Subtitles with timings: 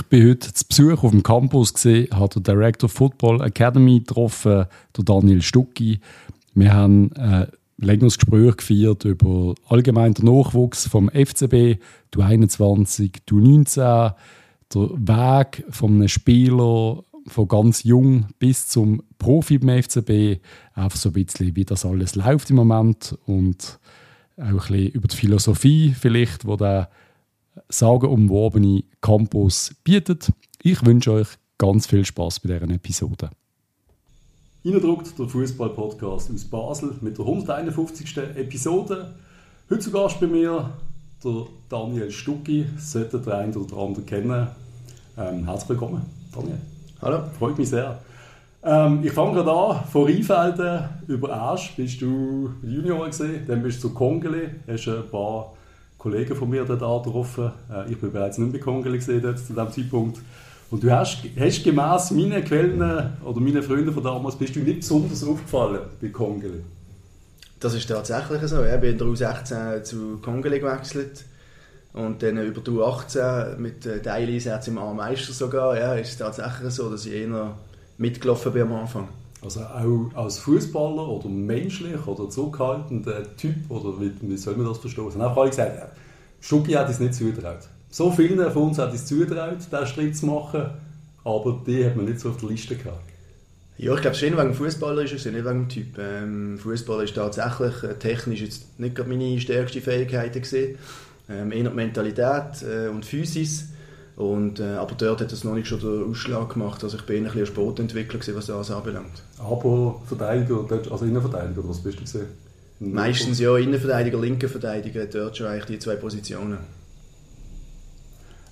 [0.00, 4.64] Ich bin heute zu Besuch auf dem Campus gesehen, habe den Director Football Academy getroffen,
[4.96, 6.00] der Daniel Stucki.
[6.54, 11.80] Wir haben ein längeres Gespräch geführt über allgemein den Nachwuchs vom FCB,
[12.12, 14.14] du 21, du 19, der
[14.74, 20.40] Weg von einem Spieler von ganz jung bis zum Profi beim FCB.
[20.74, 23.78] Einfach so ein bisschen, wie das alles läuft im Moment und
[24.38, 26.88] auch ein bisschen über die Philosophie vielleicht, wo der
[27.68, 30.32] sagenumwobene Campus bietet.
[30.62, 31.28] Ich wünsche euch
[31.58, 33.30] ganz viel Spaß bei dieser Episode.
[34.62, 38.16] Innendruckt der Fußball-Podcast aus Basel mit der 151.
[38.36, 39.14] Episode.
[39.70, 40.70] Heute zu Gast bei mir
[41.24, 44.48] der Daniel Stucki, sollte der eine oder andere kennen.
[45.16, 46.02] Ähm, herzlich willkommen,
[46.34, 46.58] Daniel.
[47.02, 47.22] Hallo.
[47.38, 48.00] Freut mich sehr.
[48.62, 53.82] Ähm, ich fange gerade an, von Rheinfelden über Asch bist du Junior gesehen, dann bist
[53.82, 55.54] du zu Kongeli, hast ein paar
[56.00, 57.52] Kollegen von mir dort getroffen.
[57.70, 60.18] Äh, ich bin bereits nicht bei Kongeli gesehen zu diesem Zeitpunkt.
[60.70, 62.80] Und du hast, hast gemäss meinen Quellen
[63.22, 66.62] oder meinen Freunden von damals, bist du nicht besonders aufgefallen bei Kongeli.
[67.58, 68.64] Das ist tatsächlich so.
[68.64, 71.24] Ich bin in der U16 zu Kongeli gewechselt.
[71.92, 76.72] Und dann über die U18 mit Deilis jetzt im A-Meister sogar, ja, ist es tatsächlich
[76.72, 77.56] so, dass ich eher
[77.98, 79.08] mitgelaufen bin am Anfang.
[79.42, 84.78] Also auch als Fußballer oder menschlich oder zurückhaltender Typ, oder wie, wie soll man das
[84.78, 85.08] verstehen?
[85.08, 85.92] Es haben alle gesagt,
[86.40, 87.68] Schucki hat es nicht zugetraut.
[87.90, 90.70] So vielen von uns hat es zugetraut, diesen Schritt zu machen,
[91.24, 93.00] aber die hat man nicht so auf der Liste gehabt.
[93.78, 95.98] Ja, ich glaube, es ist wegen dem Fußballer, ist es nicht wegen dem Typ.
[95.98, 100.36] Ähm, Fußballer ist tatsächlich äh, technisch jetzt nicht gerade meine stärkste Fähigkeit.
[101.30, 103.69] Ähm, eher die Mentalität äh, und Physis.
[104.20, 106.84] Und, äh, aber dort hat das noch nicht schon den Ausschlag gemacht.
[106.84, 109.22] Also ich bin ein bisschen Sportentwickler, gewesen, was das anbelangt.
[109.38, 112.26] Aber Verteidiger, also Innenverteidiger, was bist du gesehen?
[112.80, 116.58] Meistens ja, Innenverteidiger, linker Verteidiger, dort schon eigentlich die zwei Positionen.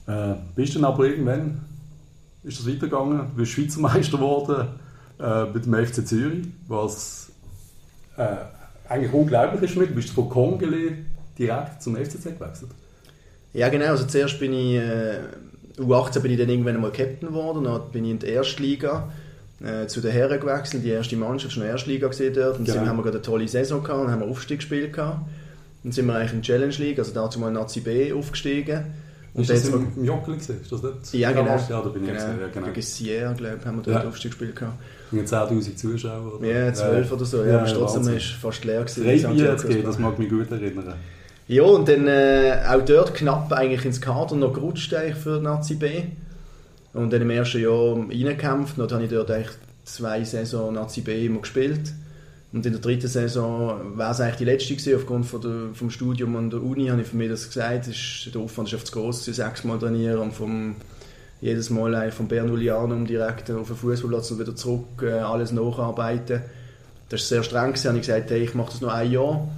[0.06, 1.60] Äh, bist du dann aber irgendwann,
[2.44, 4.68] ist das weitergegangen, du bist Schweizer Meister geworden
[5.20, 7.30] äh, mit dem FC Zürich, was
[8.16, 8.36] äh,
[8.88, 9.90] eigentlich unglaublich ist mit.
[9.90, 10.96] Du bist von Kongele
[11.38, 12.70] direkt zum FCZ gewechselt.
[13.52, 15.20] Ja genau, also zuerst bin ich, äh,
[15.78, 19.10] U18 bin ich dann irgendwann mal Captain geworden, dann bin ich in der Erstliga
[19.62, 22.78] äh, zu den Herren gewechselt, die erste Mannschaft noch Erstliga gesehen dort und genau.
[22.78, 25.20] dann haben wir gerade eine tolle Saison gehabt und haben wir Aufstieg gespielt gehabt.
[25.82, 28.84] Dann sind wir eigentlich in Challenge League, also dazu mal Nazi B aufgestiegen.
[29.34, 30.60] Und ist das im, im Jockeli gesehen?
[30.62, 31.14] Ist das nicht?
[31.14, 31.56] Ja, genau.
[31.68, 32.20] Ja, da bin ich genau.
[32.20, 32.40] gesehen.
[32.40, 32.66] Ja, genau.
[32.66, 34.08] Gegen Sierra, glaube ich, haben wir dort ja.
[34.08, 34.78] Aufstieg gespielt gehabt.
[35.12, 36.38] Und 10'000 Zuschauer?
[36.38, 36.46] Oder?
[36.46, 37.16] Ja, 12 ja.
[37.16, 37.44] oder so.
[37.44, 38.84] Ja, ja aber trotzdem war es fast leer.
[38.84, 40.94] Gewesen, Drei Bier das mag mich gut erinnern.
[41.48, 45.76] Ja, und dann äh, auch dort knapp eigentlich ins Kader noch gerutscht eigentlich für Nazi
[45.76, 46.02] B.
[46.92, 48.78] Und dann im ersten Jahr reingekämpft.
[48.78, 51.94] Dann habe ich dort eigentlich zwei Saison Nazi B immer gespielt.
[52.52, 55.90] Und in der dritten Saison war es eigentlich die letzte gewesen, aufgrund von der, vom
[55.90, 58.84] Studium an der Uni, habe ich für mich das gesagt, ist, der Aufwand ist auf
[58.84, 60.76] zu groß, sechsmal trainieren und vom,
[61.40, 66.42] jedes Mal vom Bernulianum direkt auf den Fußballplatz und wieder zurück äh, alles nacharbeiten.
[67.08, 67.88] Das war sehr streng, gewesen.
[67.88, 69.48] habe ich gesagt, hey, ich mache das noch ein Jahr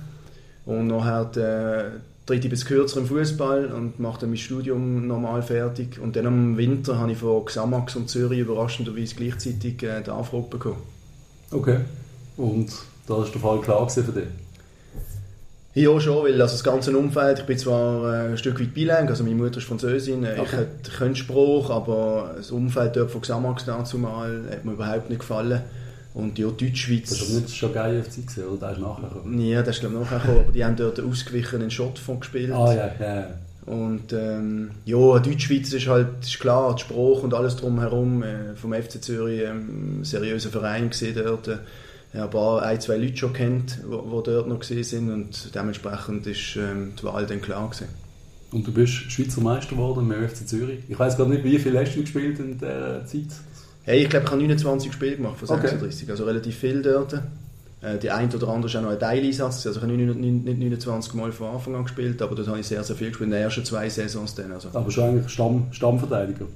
[0.66, 5.42] und nachher äh, tritt ich bis kürzer im Fußball und mache dann mein Studium normal
[5.42, 5.98] fertig.
[5.98, 10.46] Und dann im Winter habe ich von Xamax und Zürich überraschenderweise gleichzeitig äh, die Anfrage
[10.48, 10.82] bekommen.
[11.50, 11.78] Okay.
[12.36, 12.70] Und
[13.06, 14.24] da ist der Fall klar für dich?
[15.74, 19.08] Ja, schon, weil also das ganze Umfeld, ich bin zwar äh, ein Stück weit bilang,
[19.08, 20.66] also meine Mutter ist Französin, äh, okay.
[20.84, 25.20] ich könnte Spruch, aber das Umfeld dort von Xamax dazu mal hat mir überhaupt nicht
[25.20, 25.62] gefallen.
[26.12, 27.10] Und ja, Deutschschweiz...
[27.10, 28.58] Das war nicht schon geil FC gesehen, oder?
[28.58, 29.40] Der ist nachher gekommen?
[29.40, 32.52] Ja, der ist glaube ich nachher gekommen, aber die haben dort ausgewichenen Shot von gespielt.
[32.52, 33.26] Ah ja, ja.
[33.66, 38.72] Und ähm, ja, Deutschschweiz ist halt ist klar, die Sprache und alles drumherum äh, vom
[38.72, 41.46] FC Zürich ähm, seriöser Verein gesehen dort.
[41.46, 41.58] Äh,
[42.12, 46.26] ja, ein paar, ein, zwei Leute schon kennt, die dort noch gesehen sind und dementsprechend
[46.26, 47.86] ist ähm, die Wahl dann klar gewesen.
[48.50, 50.80] Und du bist Schweizer Meister geworden mit FC Zürich.
[50.88, 53.28] Ich weiß gar nicht, wie viel hast du gespielt in der Zeit?
[53.90, 56.12] Hey, ich glaube, ich habe 29 Spiele gemacht von 36, okay.
[56.12, 57.14] also relativ viel dort.
[57.82, 61.14] Äh, die ein oder andere ist auch noch ein Teileinsatz, also ich habe nicht 29
[61.14, 63.42] Mal von Anfang an gespielt, aber dort habe ich sehr, sehr viel gespielt, in den
[63.42, 64.52] ersten zwei Saisons dann.
[64.52, 64.68] Also.
[64.74, 66.46] Aber schon eigentlich Stamm, Stammverteidiger?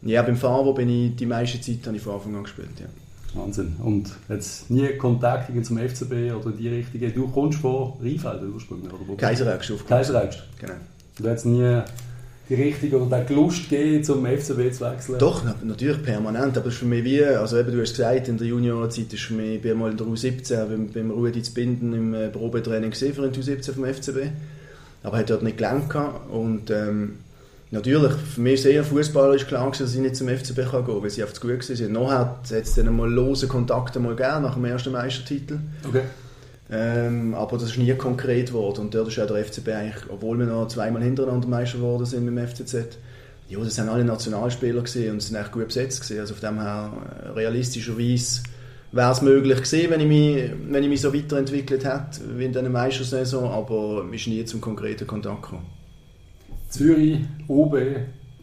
[0.00, 2.86] Ja, beim Favo bin ich die meiste Zeit habe ich von Anfang an gespielt, ja.
[3.38, 3.76] Wahnsinn.
[3.82, 7.12] Und jetzt nie Kontakt zum FCB oder die Richtung.
[7.14, 9.14] Du kommst von Rheinfelden ursprünglich, oder.
[9.88, 10.42] Kaiseraugst.
[10.58, 10.74] Genau.
[11.18, 11.82] Du hast nie
[12.48, 15.18] die richtige oder die Lust gegeben, zum FCB zu wechseln?
[15.18, 16.56] Doch, natürlich permanent.
[16.56, 19.22] Aber es ist für mich wie, also eben, du hast gesagt, in der Juniorzeit ist
[19.22, 22.28] für mich, ich bin mal in der U17 beim, beim Rudi zu Binden im äh,
[22.28, 24.30] Probetraining gesehen für den U17 vom FCB.
[25.04, 25.92] Aber hat dort nicht gelernt
[26.30, 27.14] und ähm,
[27.72, 31.02] Natürlich, für mich ist eher Fußballer ist klar, dass ich nicht zum FCB gehen kann,
[31.02, 31.92] weil sie einfach zu gut waren.
[31.92, 35.58] Nachher hat es dann mal lose Kontakte mal gegeben, nach dem ersten Meistertitel.
[35.88, 36.02] Okay.
[36.74, 38.80] Ähm, aber das ist nie konkret geworden.
[38.80, 42.24] Und dort ist auch der FCB eigentlich, obwohl wir noch zweimal hintereinander Meister geworden sind
[42.24, 42.98] mit dem FCZ,
[43.48, 46.20] ja, das sind alle Nationalspieler gesehen und sind echt gut besetzt gewesen.
[46.20, 46.92] Also von dem her
[47.24, 48.42] äh, realistischerweise
[48.90, 52.52] wäre es möglich gewesen, wenn ich mich, wenn ich mich so weiterentwickelt hätte wie in
[52.52, 55.66] dieser Meistersaison, aber ist nie zum konkreten Kontakt gekommen.
[56.70, 57.76] Zürich, OB,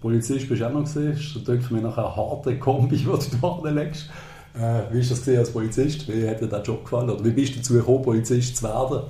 [0.01, 1.13] Polizist bist du auch noch gesehen.
[1.13, 4.07] Das ist für mich noch eine harte Kombi, die du da anlegst.
[4.56, 6.07] Äh, wie ist das als Polizist?
[6.07, 7.10] Wie hat dir der Job gefallen?
[7.10, 9.01] Oder wie bist du dazu gekommen, Polizist zu werden?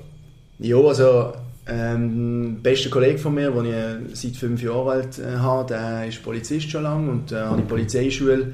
[0.59, 1.33] Ja, also
[1.67, 5.67] ähm, der beste Kollege von mir, den ich äh, seit fünf Jahren alt äh, habe,
[5.67, 8.53] der ist Polizist schon lange und äh, habe die Polizeischule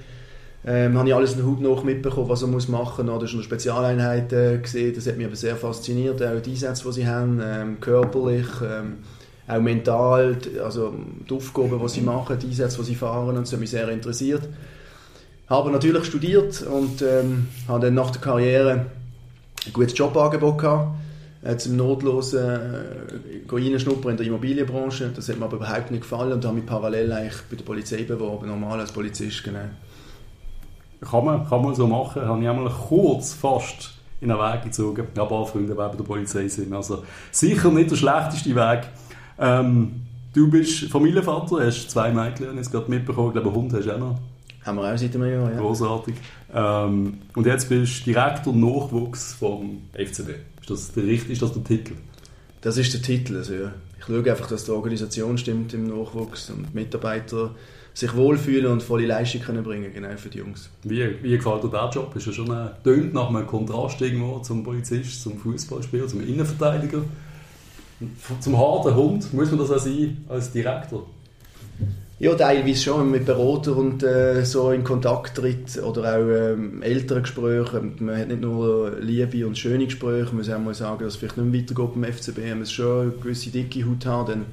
[0.67, 3.19] ähm, habe ich alles in der Haut noch mitbekommen, was er muss machen muss.
[3.19, 4.95] Das ist in der Spezialeinheit äh, gesehen.
[4.95, 8.97] Das hat mich aber sehr fasziniert, auch die Einsätze, die sie haben, ähm, körperlich, ähm,
[9.47, 10.91] auch mental, also
[11.29, 13.87] die Aufgaben, die sie machen, die Einsätze, die sie fahren, und das hat mich sehr
[13.89, 14.41] interessiert.
[15.47, 18.87] Habe natürlich studiert und ähm, habe dann nach der Karriere
[19.65, 20.95] ein gutes Jobangebot gehabt
[21.57, 25.11] zum notlosen äh, reinschnuppern in der Immobilienbranche.
[25.15, 28.03] Das hat mir aber überhaupt nicht gefallen und habe mich parallel eigentlich bei der Polizei
[28.03, 29.59] beworben, normal als Polizist, genau.
[31.01, 32.23] Kann man, kann man so machen.
[32.23, 33.91] Habe ich einmal kurz fast
[34.21, 35.07] in den Weg gezogen.
[35.13, 36.73] Ich habe paar Freunde, die bei der Polizei sind.
[36.73, 38.87] Also sicher nicht der schlechteste Weg.
[39.37, 40.01] Ähm,
[40.33, 43.27] du bist Familienvater, hast zwei Mädchen, ich jetzt gerade mitbekommen.
[43.27, 44.19] Ich glaube, einen Hund hast du auch noch.
[44.65, 45.59] Haben wir auch seit einem Jahr, ja.
[45.59, 46.15] Großartig.
[46.51, 50.29] Ähm, und jetzt bist du Direktor Nachwuchs vom FCB.
[50.61, 51.93] Ist das der, ist das der Titel?
[52.61, 53.37] Das ist der Titel.
[53.37, 53.71] Also, ja.
[53.99, 57.51] Ich schaue einfach, dass die Organisation stimmt im Nachwuchs und die Mitarbeiter
[57.93, 60.69] sich wohlfühlen und volle Leistung können bringen genau für die Jungs.
[60.83, 62.13] Wie, wie gefällt dir der Job?
[62.15, 67.03] Ist ja schon ein, tönt nach einem Kontrast irgendwo zum Polizist, zum Fußballspieler, zum Innenverteidiger,
[68.39, 69.31] zum harten Hund.
[69.33, 71.05] Muss man das auch sein als Direktor?
[72.17, 77.21] Ja, teilweise schon, mit Berater und äh, so in Kontakt tritt oder auch ähm, ältere
[77.21, 77.81] Gespräche.
[77.99, 81.15] Man hat nicht nur liebe und schöne Gespräche, man muss auch mal sagen, dass es
[81.17, 84.45] vielleicht nicht mehr weitergeht beim FCB, man muss schon eine gewisse dicke Haut haben, dann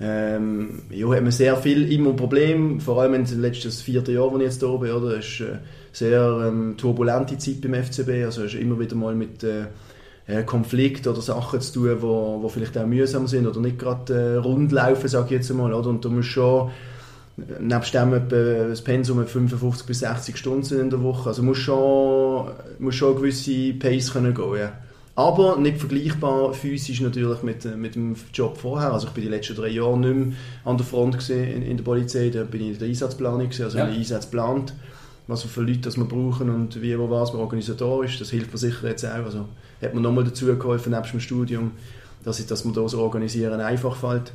[0.00, 4.32] ähm, ja, hat man sehr viel immer Probleme, vor allem in den letzten vierten Jahr,
[4.32, 4.90] wo ich jetzt hier bin?
[5.18, 5.60] Es ist eine
[5.92, 9.66] sehr ähm, turbulente Zeit beim FCB, also ist immer wieder mal mit äh,
[10.44, 14.36] Konflikt oder Sachen zu tun, wo, wo vielleicht auch mühsam sind oder nicht gerade äh,
[14.36, 15.88] rund laufen, sage ich jetzt mal, oder?
[15.88, 16.70] Und da muss schon
[17.36, 22.50] nebst dem etwa das Pensum 55 bis 60 Stunden in der Woche, also muss schon,
[22.78, 24.72] muss schon gewisse Pace können gehen, ja.
[25.14, 28.92] Aber nicht vergleichbar physisch natürlich mit, äh, mit dem Job vorher.
[28.92, 30.36] Also ich bin die letzten drei Jahre nicht mehr
[30.66, 32.28] an der Front in, in, der Polizei.
[32.28, 33.86] Da bin ich in der Einsatzplanung gewesen, also ja.
[33.86, 34.74] den Einsatz geplant,
[35.26, 38.18] was für Leute das wir brauchen und wie, wo was wir organisatorisch.
[38.18, 39.24] Das hilft mir sicher jetzt auch.
[39.24, 39.46] Also
[39.82, 41.72] hat mir nochmal dazu geholfen, nebst dem Studium,
[42.24, 44.32] dass, ich, dass mir das Organisieren einfach fällt.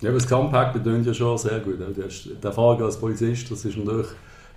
[0.00, 1.78] Ja, das Campact bedeutet ja schon sehr gut.
[1.80, 4.06] Du hast die Erfahrung als Polizist, das ist natürlich,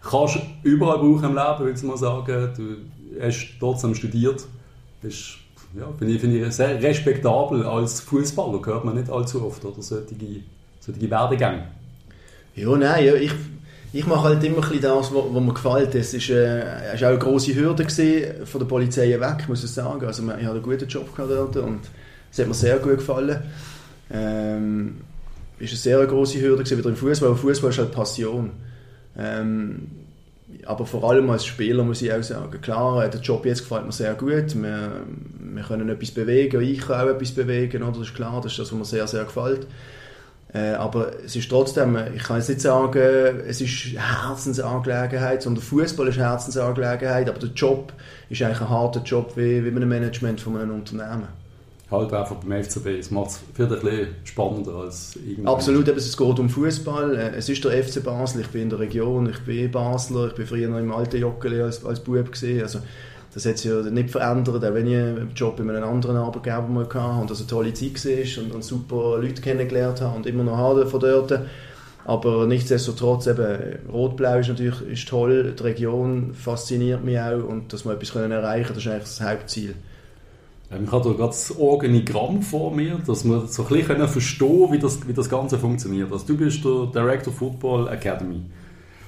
[0.01, 2.49] kannst überall brauchen im Leben, würde ich mal sagen.
[2.55, 4.45] Du hast trotzdem studiert,
[5.01, 5.41] bist
[5.77, 9.81] ja, finde ich, find ich sehr respektabel als Fußballer, hört man nicht allzu oft, oder
[9.81, 10.15] solche,
[10.79, 11.67] solche Werdegänge.
[12.55, 13.31] Ja, nein, ja, ich,
[13.93, 15.95] ich mache halt immer ein das, was, mir gefällt.
[15.95, 20.05] Es war äh, auch eine grosse Hürde gewesen, von der Polizei weg, muss ich sagen.
[20.05, 21.81] Also, ich hatte einen guten Job dort und
[22.31, 23.41] es hat mir sehr gut gefallen.
[24.09, 25.01] Ähm,
[25.59, 27.35] es war eine sehr grosse Hürde gewesen, wieder im Fußball.
[27.35, 28.51] Fußball ist halt Passion.
[29.17, 29.87] Ähm,
[30.65, 33.91] aber vor allem als Spieler muss ich auch sagen, klar, der Job jetzt gefällt mir
[33.91, 34.55] sehr gut.
[34.55, 34.91] Wir,
[35.39, 37.91] wir können etwas bewegen, ich kann auch etwas bewegen, oder?
[37.91, 39.67] das ist klar, das ist das, was mir sehr, sehr gefällt.
[40.53, 46.07] Äh, aber es ist trotzdem, ich kann jetzt nicht sagen, es ist Herzensangelegenheit, sondern Fußball
[46.09, 47.93] ist Herzensangelegenheit, aber der Job
[48.29, 51.27] ist eigentlich ein harter Job wie, wie ein Management von einem Unternehmen
[51.91, 52.87] halt einfach beim FCB.
[52.99, 55.47] Es macht es vielleicht ein bisschen spannender als irgendwie.
[55.47, 57.15] Absolut, eben, es geht um Fußball.
[57.15, 60.33] Äh, es ist der FC Basel, ich bin in der Region, ich bin Basler, ich
[60.33, 62.63] bin früher noch im alten Joggeli als, als Bub gesehen.
[62.63, 62.79] Also,
[63.33, 66.67] das hat sich ja nicht verändert, auch wenn ich einen Job bei einem anderen Arbeitgeber
[66.67, 70.25] mal hatte und das eine tolle Zeit war und, und super Leute kennengelernt habe und
[70.25, 71.39] immer noch habe von dort.
[72.03, 77.85] Aber nichtsdestotrotz, eben, Rot-Blau ist natürlich ist toll, die Region fasziniert mich auch und dass
[77.85, 79.75] wir etwas können erreichen können, das ist eigentlich das Hauptziel.
[80.71, 84.71] Ähm, ich habe hier gerade das Organigramm vor mir, dass wir so ein bisschen verstehen
[84.71, 86.11] wie das, wie das Ganze funktioniert.
[86.11, 88.41] Also du bist der Director Football Academy.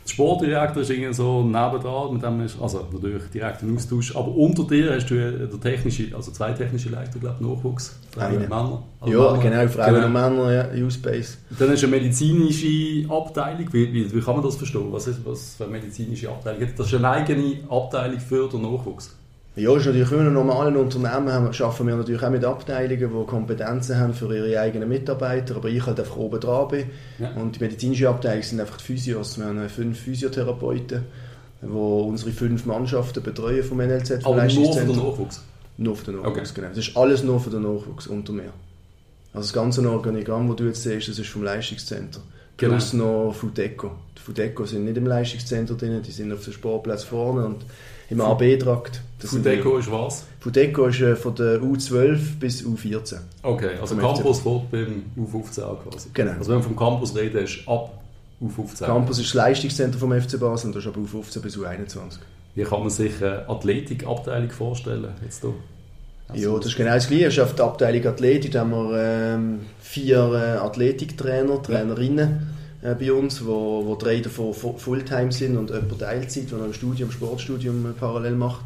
[0.06, 4.36] Der Sportdirektor ist irgendwie so nebendran, mit dem ist, also natürlich direkt ein Austausch, aber
[4.36, 8.50] unter dir hast du der technische, also zwei technische Leiter, glaube ich, Nachwuchs, Frauen und
[8.50, 8.84] Männer.
[9.00, 9.44] Also ja, Männer.
[9.44, 10.06] genau, Frauen genau.
[10.08, 11.38] und Männer, ja, U-Space.
[11.58, 14.92] Dann ist eine medizinische Abteilung, wie, wie, wie, kann man das verstehen?
[14.92, 16.68] Was ist was für eine medizinische Abteilung?
[16.76, 19.16] Das ist eine eigene Abteilung für den Nachwuchs.
[19.56, 23.26] Ja, ist natürlich in einem normalen Unternehmen haben, arbeiten wir natürlich auch mit Abteilungen, die
[23.28, 26.86] Kompetenzen haben für ihre eigenen Mitarbeiter, aber ich halt einfach oben dran bin.
[27.20, 27.32] Ja.
[27.34, 29.38] Und die medizinische Abteilung sind einfach die Physios.
[29.38, 31.04] Wir haben fünf Physiotherapeuten,
[31.62, 34.26] die unsere fünf Mannschaften betreuen vom NLZ.
[34.26, 35.44] Aber nur für den Nachwuchs?
[35.78, 36.52] Nur für den Nachwuchs, okay.
[36.56, 36.70] genau.
[36.70, 38.54] Das ist alles nur für den Nachwuchs unter mir.
[39.34, 42.24] Also das ganze Organigramm, das du jetzt siehst, das ist vom Leistungszentrum.
[42.58, 42.74] Genau.
[42.74, 43.92] Plus noch Fudeco.
[44.18, 47.66] Die Fudeco sind nicht im Leistungszentrum drin, die sind auf dem Sportplatz vorne und
[48.14, 49.02] im AB-Trakt.
[49.20, 50.26] Fudeco ist was?
[50.40, 53.20] Fudeco ist äh, von der U12 bis U14.
[53.42, 56.10] Okay, also Campus fährt beim U15 quasi.
[56.14, 56.32] Genau.
[56.32, 58.02] Also wenn wir vom Campus reden, ist ab
[58.42, 58.86] U15.
[58.86, 62.18] Campus ist das Leistungszentrum vom FC Basel und das ist ab U15 bis U21.
[62.56, 65.08] Wie kann man sich eine Athletikabteilung vorstellen?
[65.24, 65.54] Jetzt hier?
[66.28, 67.26] Also ja, das ist genau das Gleiche.
[67.28, 72.54] Es ist auf der Abteilung Athletik, da haben wir ähm, vier äh, Athletiktrainer, Trainerinnen
[72.84, 77.12] äh, bei uns, wo, wo drei davon Fulltime sind und jemand Teilzeit, der ein Studium,
[77.12, 78.66] Sportstudium parallel macht.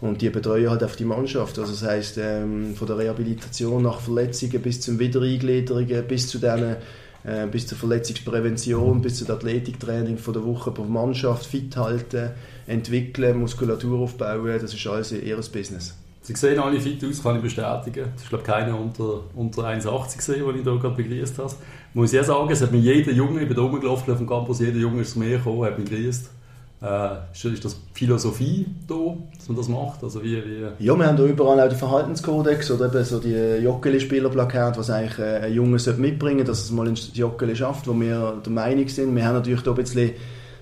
[0.00, 1.58] Und die betreuen halt auf die Mannschaft.
[1.58, 6.76] Also das heisst, ähm, von der Rehabilitation nach Verletzungen bis zum Wiedereingliederungen, bis zu denen
[7.24, 12.32] äh, bis zur Verletzungsprävention, bis zum Athletiktraining von der Woche pro Mannschaft, fit halten,
[12.66, 15.94] entwickeln, Muskulatur aufbauen, das ist alles ihr Business.
[16.26, 18.06] Sie sehen alle fit aus, kann ich bestätigen.
[18.16, 21.52] Es ist glaube keiner unter, unter 1,80 gesehen, den ich hier gerade begrüßt habe.
[21.92, 24.60] Muss ich sagen, es hat mir jeder Junge, ich bin da rumgelaufen auf dem Campus,
[24.60, 26.30] jeder Junge ist zu mir gekommen, hat mich begrüßt.
[26.80, 30.02] Äh, ist das Philosophie da, dass man das macht?
[30.02, 33.62] Also wie, wie ja, wir haben da überall auch den Verhaltenskodex oder eben so die
[33.62, 38.40] Joggeli-Spielerplakate, was eigentlich ein Junge mitbringen sollte, dass es mal ins Joggeli schafft, wo wir
[38.42, 39.14] der Meinung sind.
[39.14, 40.12] Wir haben natürlich da ein bisschen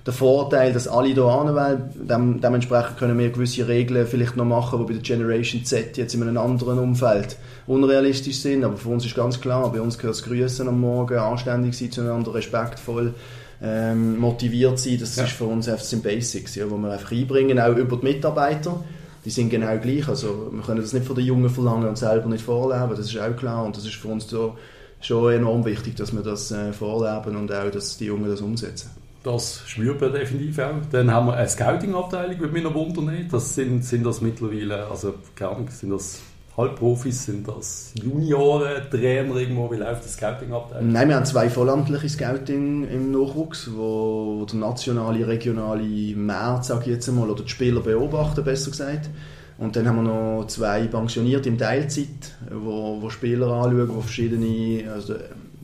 [0.05, 1.89] den Vorteil, dass alle hier anwählen.
[1.95, 6.13] Dem, dementsprechend können wir gewisse Regeln vielleicht noch machen, die bei der Generation Z jetzt
[6.13, 8.65] in einem anderen Umfeld unrealistisch sind.
[8.65, 11.91] Aber für uns ist ganz klar, bei uns gehört das Grüßen am Morgen, anständig sein
[11.91, 13.13] zueinander, respektvoll
[13.61, 14.97] ähm, motiviert sein.
[14.99, 15.23] Das ja.
[15.23, 18.83] ist für uns einfach sind Basics, ja, wo wir einfach einbringen, auch über die Mitarbeiter.
[19.23, 20.09] Die sind genau gleich.
[20.09, 23.17] Also wir können das nicht von den Jungen verlangen und selber nicht vorleben, das ist
[23.17, 23.63] auch klar.
[23.63, 24.57] Und das ist für uns so,
[24.99, 29.02] schon enorm wichtig, dass wir das äh, vorleben und auch, dass die Jungen das umsetzen.
[29.23, 30.73] Das spürt man definitiv auch.
[30.91, 33.27] Dann haben wir eine Scouting-Abteilung, würde mich noch wundern.
[33.31, 36.21] Das sind, sind das mittlerweile, also keine Ahnung, sind das
[36.57, 40.91] Halbprofis, sind das Junioren, Trainer irgendwo, wie läuft das Scouting-Abteilung?
[40.91, 46.87] Nein, wir haben zwei vollamtliche Scouting im Nachwuchs, wo, der nationale, regionale Markt, sage ich
[46.87, 49.09] jetzt einmal, oder die Spieler beobachten, besser gesagt.
[49.57, 54.91] Und dann haben wir noch zwei pensioniert im Teilzeit, wo, wo Spieler anschauen, wo verschiedene,
[54.91, 55.15] also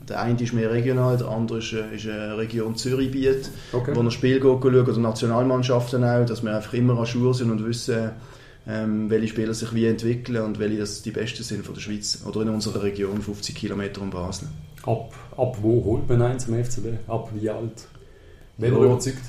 [0.10, 3.92] der eine ist mehr regional, der andere ist, äh, ist eine Region Zürich-Biet, okay.
[3.96, 7.66] wo wir Spiel schauen, oder Nationalmannschaften auch, dass wir einfach immer an Schuhe sind und
[7.66, 8.12] wissen,
[8.68, 12.24] ähm, welche Spieler sich wie entwickeln und welche das die Besten sind von der Schweiz
[12.28, 14.48] oder in unserer Region, 50 Kilometer um Basel.
[14.84, 17.08] Ab, ab wo holt man einen zum FCB?
[17.08, 17.88] Ab wie alt?
[18.58, 18.78] Wer ja.
[18.78, 19.22] überzeugt?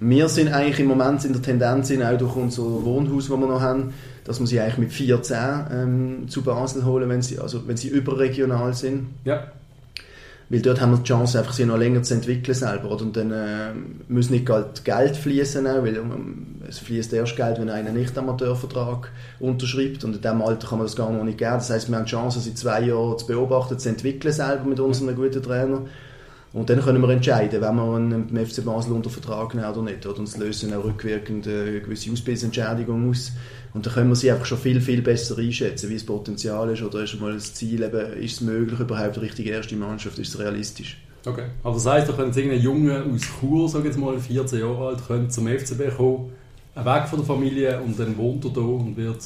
[0.00, 3.60] Wir sind eigentlich im Moment in der Tendenz, auch durch unser Wohnhaus, das wir noch
[3.60, 3.94] haben,
[4.24, 5.36] dass wir sie eigentlich mit 14
[5.72, 9.08] ähm, zu Basel holen, wenn sie, also wenn sie überregional sind.
[9.24, 9.50] Ja.
[10.50, 12.90] Weil dort haben wir die Chance, einfach sich noch länger zu entwickeln selber.
[12.90, 13.02] Oder?
[13.02, 13.72] Und dann äh,
[14.08, 20.04] muss nicht Geld fließen, weil um, es fließt erst Geld, wenn einer nicht Amateurvertrag unterschreibt.
[20.04, 21.52] Und in diesem Alter kann man das gar noch nicht geben.
[21.52, 24.80] Das heißt, wir haben die Chance, sie zwei Jahre zu beobachten, zu entwickeln selber mit
[24.80, 25.82] unseren guten Trainer.
[26.52, 30.06] Und dann können wir entscheiden, wenn wir einen FC Basel unter Vertrag nehmen oder nicht.
[30.06, 30.18] Oder?
[30.18, 33.32] Und es lösen auch rückwirkend eine gewisse Ausbildungsentschädigung aus.
[33.74, 36.82] Und dann können wir sie einfach schon viel, viel besser einschätzen, wie das Potenzial ist
[36.82, 40.34] oder ist mal das Ziel, eben, ist es möglich, überhaupt die richtige erste Mannschaft, ist
[40.34, 40.96] es realistisch.
[41.26, 44.88] Okay, aber das heisst, da könnte irgendein Junge aus Chur, sage jetzt mal 14 Jahre
[44.88, 46.32] alt, könnte zum FCB kommen,
[46.74, 49.18] weg von der Familie und dann wohnt er da und wird,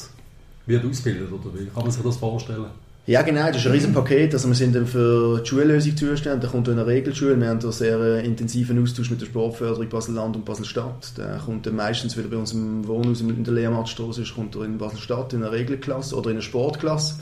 [0.66, 2.66] wird ausgebildet, oder wie kann man sich das vorstellen?
[3.04, 4.32] Ja, genau, das ist ein Riesenpaket.
[4.32, 6.42] Also wir sind dann für die Schullösung zuständig.
[6.42, 7.38] Da kommt eine Regelschule.
[7.40, 11.18] Wir haben da sehr äh, intensiven Austausch mit der Sportförderung Basel-Land und Basel-Stadt.
[11.18, 14.78] Der kommt dann meistens wieder bei uns im Wohnhaus in der Lehrmattstraße, kommt er in
[14.78, 17.16] Basel-Stadt in eine Regelklasse oder in eine Sportklasse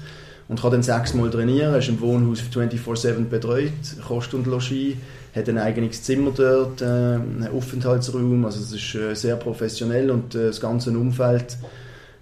[0.48, 1.72] und kann dann sechsmal trainieren.
[1.72, 3.72] Er ist im Wohnhaus 24-7 betreut,
[4.06, 4.96] Kost und Logis,
[5.34, 8.44] hat ein eigenes Zimmer dort, äh, einen Aufenthaltsraum.
[8.44, 11.56] Also es ist äh, sehr professionell und das ganze Umfeld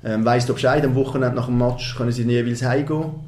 [0.04, 0.84] ähm, weiss da Bescheid.
[0.84, 3.26] Am Wochenende nach dem Match können sie jeweils heimgehen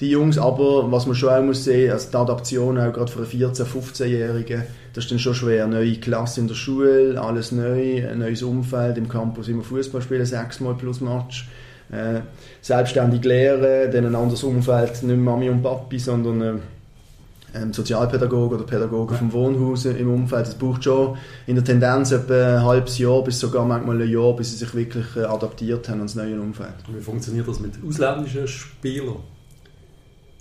[0.00, 3.20] die Jungs, aber was man schon auch muss sehen, also die Adaption auch gerade für
[3.20, 4.62] einen 14-, 15-Jährigen,
[4.92, 5.66] das ist dann schon schwer.
[5.66, 10.24] Neue Klasse in der Schule, alles neu, ein neues Umfeld, im Campus immer Fußball spielen,
[10.24, 11.48] sechsmal plus Match.
[11.90, 12.20] Äh,
[12.60, 19.14] selbstständig lehren, dann ein anderes Umfeld, nicht Mami und Papi, sondern äh, Sozialpädagoge oder Pädagoge
[19.14, 20.46] vom Wohnhaus im Umfeld.
[20.46, 24.36] Das braucht schon in der Tendenz etwa ein halbes Jahr bis sogar manchmal ein Jahr,
[24.36, 26.74] bis sie sich wirklich äh, adaptiert haben ans neue Umfeld.
[26.94, 29.16] Wie funktioniert das mit ausländischen Spielern?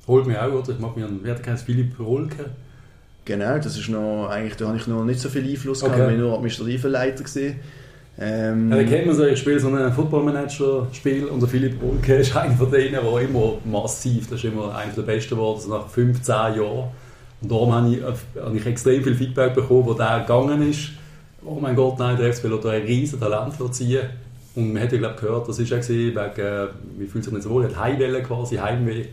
[0.08, 0.72] Holt mich auch, oder?
[0.72, 2.46] Ich mag mich an, wer heißt Philipp Rolke?
[3.26, 5.96] Genau, das ist noch, eigentlich, da habe ich noch nicht so viel Einfluss okay.
[5.96, 7.24] gehabt, ich war nur administrativer Leiter.
[7.24, 7.56] Gewesen.
[8.20, 12.16] Ähm, ja, da kennt man so, ich spiele so ein Footballmanager-Spiel und der Philipp Rolke
[12.16, 15.78] ist einer von denen, der immer massiv, das ist immer einer der Besten geworden, also
[15.78, 16.90] nach 15 Jahren.
[17.42, 18.02] Und darum habe ich,
[18.42, 20.90] habe ich extrem viel Feedback bekommen, wo der gegangen ist.
[21.46, 24.04] Oh mein Gott, nein, der FCB hat ein riesen Talent ziehen.
[24.56, 27.66] Und man hat ja, glaube gehört, das war ja wegen, wie fühlt sich das wohl,
[27.66, 29.06] hat Heimwelle quasi, Heimweh.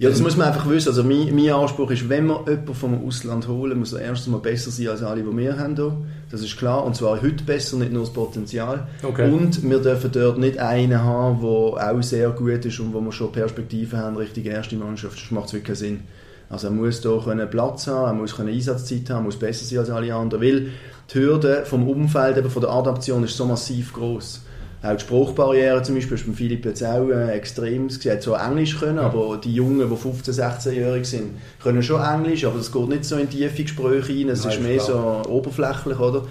[0.00, 0.88] Ja, das muss man einfach wissen.
[0.88, 4.40] Also mein, mein Anspruch ist, wenn wir jemanden vom Ausland holen, muss er erstens mal
[4.40, 5.76] besser sein als alle, die wir haben.
[5.76, 5.94] Hier.
[6.30, 6.86] Das ist klar.
[6.86, 8.86] Und zwar heute besser, nicht nur das Potenzial.
[9.02, 9.30] Okay.
[9.30, 13.12] Und wir dürfen dort nicht einen haben, der auch sehr gut ist und wo wir
[13.12, 15.22] schon Perspektiven haben, Richtung erste Mannschaft.
[15.22, 16.00] Das macht wirklich keinen Sinn.
[16.48, 19.80] Also er muss hier können Platz haben, er muss können Einsatzzeit haben, muss besser sein
[19.80, 20.42] als alle anderen.
[20.42, 20.68] Weil
[21.12, 24.40] die Hürde vom Umfeld, eben von der Adaption ist so massiv groß.
[24.82, 27.90] Auch die Spruchbarriere zum Beispiel ist beim Philipp jetzt auch äh, extrem.
[27.90, 32.46] Sie hat zwar Englisch können, aber die Jungen, die 15-, 16-jährig sind, können schon Englisch,
[32.46, 35.22] aber es geht nicht so in tiefe Gespräche rein, es Nein, ist mehr klar.
[35.24, 36.24] so oberflächlich, oder?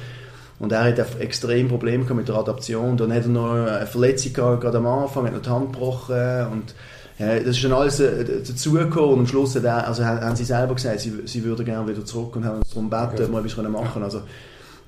[0.57, 2.97] Und er hat ein extrem Probleme gehabt mit der Adaption.
[2.97, 6.47] Dann hat er noch eine Verletzung gehabt, gerade am Anfang, hat noch die Hand gebrochen
[6.51, 6.75] und
[7.19, 10.45] ja, das ist dann alles äh, dazugekommen und am Schluss hat er, also haben sie
[10.45, 13.51] selber gesagt, sie, sie würden gerne wieder zurück und haben uns darum gebeten, ob wir
[13.51, 14.05] etwas machen können.
[14.05, 14.21] Also,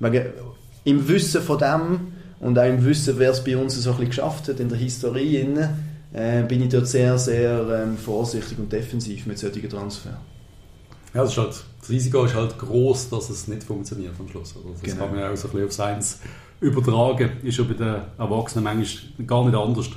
[0.00, 0.24] wegen,
[0.84, 2.11] im Wissen von dem
[2.42, 4.76] und auch im Wissen, wer es bei uns so ein bisschen geschafft hat, in der
[4.76, 5.68] Historie, innen,
[6.12, 10.14] äh, bin ich dort sehr, sehr ähm, vorsichtig und defensiv mit solchen Transfers.
[11.14, 14.54] Ja, das, ist halt, das Risiko ist halt groß, dass es nicht funktioniert am Schluss.
[14.56, 14.96] Also das Genau.
[14.96, 16.20] kann man ja auch so ein bisschen auf Seins
[16.60, 17.30] übertragen.
[17.42, 19.90] Ist ja bei den Erwachsenen manchmal gar nicht anders.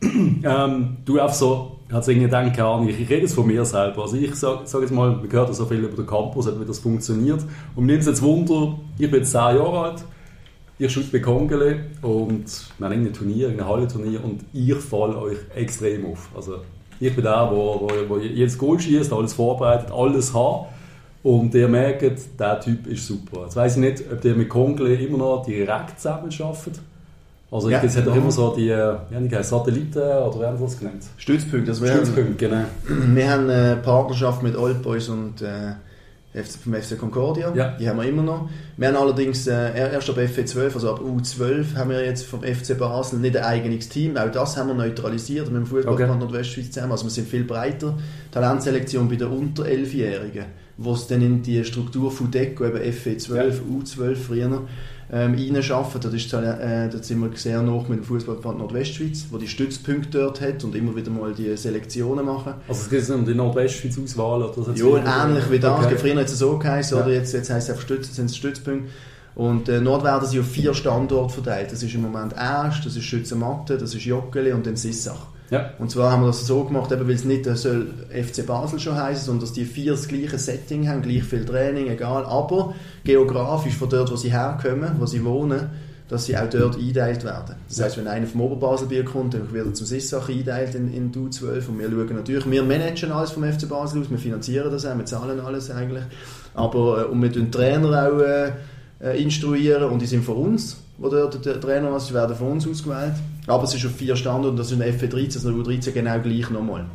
[0.02, 4.02] ähm, du einfach so, hat irgendwie gedacht, keine Ahnung, ich, rede jetzt von mir selber.
[4.02, 6.64] Also ich sage sag jetzt mal, man hört ja so viel über den Campus, wie
[6.64, 7.42] das funktioniert.
[7.74, 10.04] Und mir nimmt es jetzt Wunder, ich bin jetzt 10 Jahre alt,
[10.80, 12.44] ich schaue bei Kongele und
[12.78, 16.30] wir haben irgendein Turnier, irgendein Hallenturnier und ich falle euch extrem auf.
[16.34, 16.56] Also
[16.98, 20.66] ich bin der, wo, wo, wo jedes Goal schießt, alles vorbereitet, alles hat.
[21.22, 23.42] Und ihr merkt, der Typ ist super.
[23.44, 26.80] Jetzt weiss ich nicht, ob ihr mit Kongele immer noch direkt zusammenarbeitet.
[27.50, 27.82] Also Ja.
[27.82, 30.64] es hat doch immer so die, äh, wie haben die Satelliten oder wie haben sie
[30.64, 31.02] das genannt?
[31.18, 31.72] Stützpunkte.
[31.72, 32.64] Also wir, haben, genau.
[32.86, 35.72] wir haben eine Partnerschaft mit Old Boys und äh,
[36.62, 37.52] vom FC Concordia.
[37.54, 37.76] Ja.
[37.78, 38.48] Die haben wir immer noch.
[38.76, 42.78] Wir haben allerdings äh, erst ab FC12, also ab U12, haben wir jetzt vom FC
[42.78, 44.16] Basel nicht ein eigenes Team.
[44.16, 46.20] Auch das haben wir neutralisiert mit dem Fußballverband Okay.
[46.20, 46.92] Nordwestschweiz zusammen.
[46.92, 47.98] Also wir sind viel breiter.
[48.30, 50.44] Talentselektion bei der unter 11-Jährigen,
[50.76, 53.42] wo es dann in die Struktur FUDECO, eben FE12, Ja.
[53.44, 54.62] U12 früher,
[55.12, 56.00] ähm, reinschaffen.
[56.00, 60.18] Das ist, äh, da sind wir sehr noch mit dem Fußballverband Nordwestschweiz, wo die Stützpunkte
[60.18, 62.54] dort hat und immer wieder mal die Selektionen machen.
[62.68, 65.84] Also es geht um die Nordwestschweiz Auswahl oder Ja, ähnlich wie das.
[65.84, 65.96] Okay.
[65.98, 67.04] Früher hat es so geheißen, Ja.
[67.04, 68.88] oder jetzt, jetzt heisst es einfach Stütz, sind es Stützpunkte.
[69.34, 71.72] Und äh, Nord werden sie auf vier Standorte verteilt.
[71.72, 75.26] Das ist im Moment Asch, das ist Schützenmatte, das ist Joggeli und dann Sissach.
[75.50, 75.70] Ja.
[75.78, 78.96] Und zwar haben wir das so gemacht, eben weil es nicht soll FC Basel schon
[78.96, 82.24] heißen, sondern dass die vier das gleiche Setting haben, gleich viel Training, egal.
[82.24, 85.70] Aber geografisch von dort, wo sie herkommen, wo sie wohnen,
[86.10, 87.54] dass sie auch dort eingeteilt werden.
[87.68, 91.12] Das heisst, wenn einer vom Oberbaselbier kommt, dann wird er zum Sissach eingeteilt in, in
[91.12, 94.72] du 12 und wir schauen natürlich, wir managen alles vom FC Basel aus, wir finanzieren
[94.72, 96.02] das auch, wir zahlen alles eigentlich.
[96.54, 98.52] Aber, äh, und wir tun Trainer auch äh,
[99.00, 102.52] äh, instruieren und die sind von uns, wo dort der Trainer ist, sie werden von
[102.52, 103.14] uns ausgewählt.
[103.50, 105.92] Aber es ist auf vier Standorten, das ist in der FE13, also in der U13
[105.92, 106.86] genau gleich nochmal.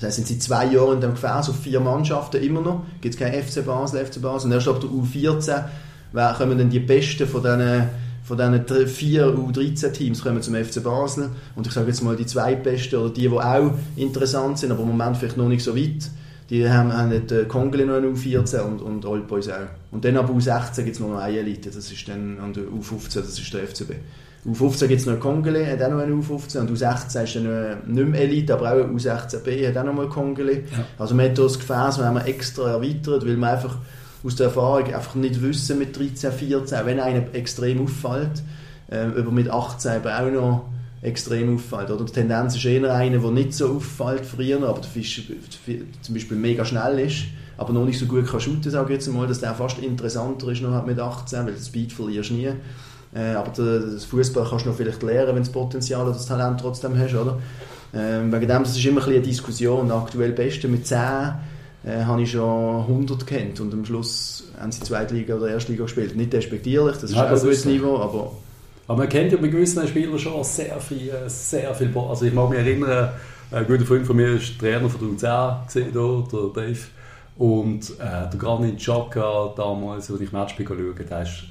[0.00, 3.14] Das heisst, sind sie zwei Jahre in dem Gefäß auf vier Mannschaften immer noch, gibt
[3.14, 4.46] es kein FC Basel, FC Basel.
[4.48, 5.64] Und erst ab der U14
[6.12, 7.88] wer- kommen dann die Besten von diesen
[8.24, 11.28] von diesen vier U13-Teams kommen zum FC Basel.
[11.56, 14.80] Und ich sage jetzt mal, die zwei Besten oder die, die auch interessant sind, aber
[14.82, 16.08] im Moment vielleicht noch nicht so weit,
[16.48, 19.68] die haben, haben nicht äh, Kongele noch in U14 und, und Old Boys auch.
[19.90, 23.20] Und dann ab U16 gibt es noch eine Elite, das ist dann an der U15,
[23.20, 23.92] das ist der FCB.
[24.46, 28.08] U15 gibt es noch Kongele, hat auch noch eine U15 und U16 ist dann nicht
[28.08, 30.52] mehr Elite, aber auch eine U16B hat auch noch mal Kongele.
[30.52, 30.84] Ja.
[30.98, 33.78] Also man hat das Gefäß, das haben wir extra erweitert, weil wir einfach
[34.22, 38.42] aus der Erfahrung einfach nicht wissen mit 13, 14, wenn einer extrem auffällt,
[38.90, 40.64] äh, über mit 18 eben auch noch
[41.00, 41.90] extrem auffällt.
[41.90, 45.22] Oder die Tendenz ist eher einer, der nicht so auffällt früher, aber der Fisch
[46.02, 47.24] zum Beispiel mega schnell ist,
[47.56, 50.48] aber noch nicht so gut kann shooten, sage ich jetzt mal, dass der fast interessanter
[50.48, 52.50] ist noch mit 18, weil Speed verlierst du nie.
[53.14, 56.26] Äh, aber das Fußball kannst du noch vielleicht lernen, wenn du das Potenzial oder das
[56.26, 57.38] Talent trotzdem hast, oder?
[57.94, 59.90] Ähm, wegen dem, das ist immer ein eine Diskussion.
[59.90, 60.98] Aktuell Beste mit 10
[61.84, 66.16] äh, habe ich schon 100 kennt und am Schluss haben sie Zweitliga oder Erstliga gespielt.
[66.16, 67.64] Nicht despektierlich, das ist Ja, auch das ein gutes.
[67.66, 68.32] Niveau, aber
[68.88, 71.88] Aber man kennt ja bei gewissen Spielern schon sehr viel, äh, sehr viel.
[71.88, 73.10] Bo- Also ich mag mich erinnern,
[73.52, 76.78] ein guter Freund von mir ist Trainer von der U10 gesehen, der Dave.
[77.36, 81.44] Und äh, der Granit Xhaka damals, als ich Matchspiel schaue, der ist,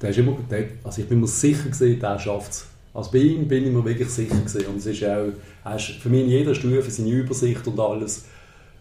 [0.00, 2.66] der ist immer, der, also ich bin mir sicher gewesen, der schafft es.
[2.92, 4.66] Also bei ihm bin ich mir wirklich sicher gewesen.
[4.66, 5.28] Und es ist auch,
[5.64, 8.24] er ist für mich in jeder Stufe seine Übersicht und alles.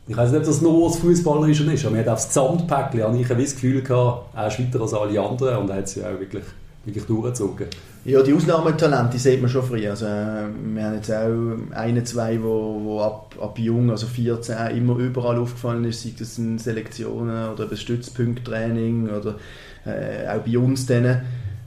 [0.07, 3.03] Ich weiß nicht, ob das nur das Fußballerische ist, aber man hat auch das Gesamtpäckchen,
[3.03, 5.89] habe ich ein das Gefühl gehabt, er ist weiter als alle anderen und er hat
[5.89, 6.43] sie auch wirklich,
[6.85, 7.67] wirklich durchgezogen.
[8.05, 9.87] Ja, die Ausnahmetalente sieht man schon früh.
[9.89, 14.95] Also, wir haben jetzt auch eine, zwei, wo, wo ab, ab jung, also 14, immer
[14.97, 19.37] überall aufgefallen ist, sei das in Selektionen oder bei Stützpunkttraining oder
[19.85, 21.21] äh, auch bei uns dann.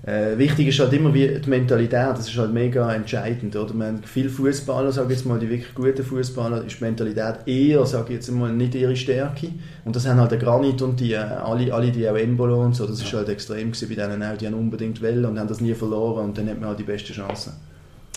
[0.08, 3.54] Äh, wichtig ist halt immer wie die Mentalität, das ist halt mega entscheidend.
[3.54, 3.74] Oder?
[3.74, 7.84] Wir haben viele Fußballer, sage jetzt mal, die wirklich guten Fußballer, ist die Mentalität eher,
[7.84, 9.48] sage jetzt mal, nicht ihre Stärke.
[9.84, 12.74] Und das haben halt der Granit und die, äh, alle, alle die auch Embolo und
[12.74, 15.48] so, das ist halt extrem gewesen bei denen auch, die haben unbedingt wollen und haben
[15.48, 17.52] das nie verloren und dann hat man halt die beste Chance.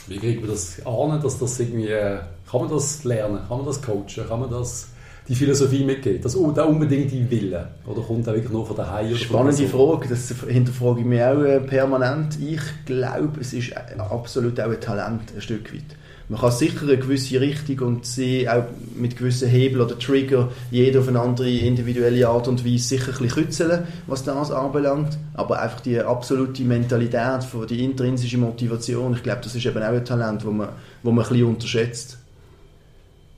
[0.08, 3.66] Wie kriegt man das an, dass das irgendwie, äh, kann man das lernen, kann man
[3.66, 4.88] das coachen, kann man das
[5.28, 7.70] die Philosophie mitgeben, das, der unbedingte Wille?
[7.86, 9.16] Oder kommt der wirklich nur von daheim?
[9.16, 12.38] Spannende Frage, das hinterfrage ich mich auch äh, permanent.
[12.40, 15.96] Ich glaube, es ist absolut auch ein Talent, ein Stück weit.
[16.32, 18.64] Man kann sicher eine gewisse Richtung und sie auch
[18.96, 23.18] mit gewissen Hebel oder Trigger jeder auf eine andere individuelle Art und Weise sicher ein
[23.18, 25.18] bisschen kützeln, was das anbelangt.
[25.34, 30.06] Aber einfach die absolute Mentalität, die intrinsische Motivation, ich glaube, das ist eben auch ein
[30.06, 30.70] Talent, wo man,
[31.04, 32.18] wo man ein bisschen unterschätzt.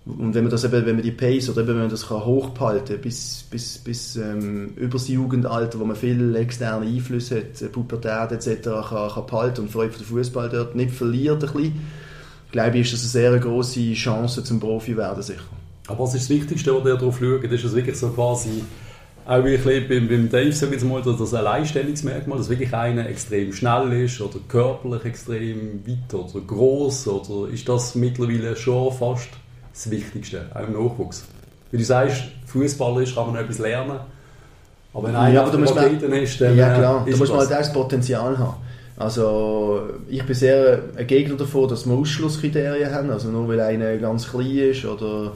[0.05, 2.25] Und wenn man das eben, wenn man die Pace oder eben, wenn man das kann
[2.25, 8.33] hochhalten bis, bis, bis ähm, über das Jugendalter, wo man viele externe Einflüsse hat, Pubertät
[8.33, 8.63] etc.
[8.89, 11.79] kann, kann behalten und vor allem den Fußball dort nicht verliert ein bisschen,
[12.51, 15.39] glaube ich, ist das eine sehr große Chance zum Profi werden sicher.
[15.87, 17.43] Aber was ist das Wichtigste, was ihr darauf schaut?
[17.43, 18.61] Ist es wirklich so quasi
[19.25, 24.03] auch wie beim, beim Dave, sage ich mal, das Alleinstellungsmerkmal, dass wirklich einer extrem schnell
[24.03, 29.29] ist oder körperlich extrem weit oder groß oder ist das mittlerweile schon fast
[29.73, 31.25] das Wichtigste, auch im Nachwuchs.
[31.71, 33.99] Wie du sagst, Fußballer ist, kann man etwas lernen.
[34.93, 37.51] Aber wenn einer ja, aber muss man, ist, dann Ja klar, da muss man halt
[37.51, 38.57] auch das Potenzial haben.
[38.95, 43.09] Also ich bin sehr ein Gegner davon, dass wir Ausschlusskriterien haben.
[43.09, 45.31] Also nur weil einer ganz klein ist oder,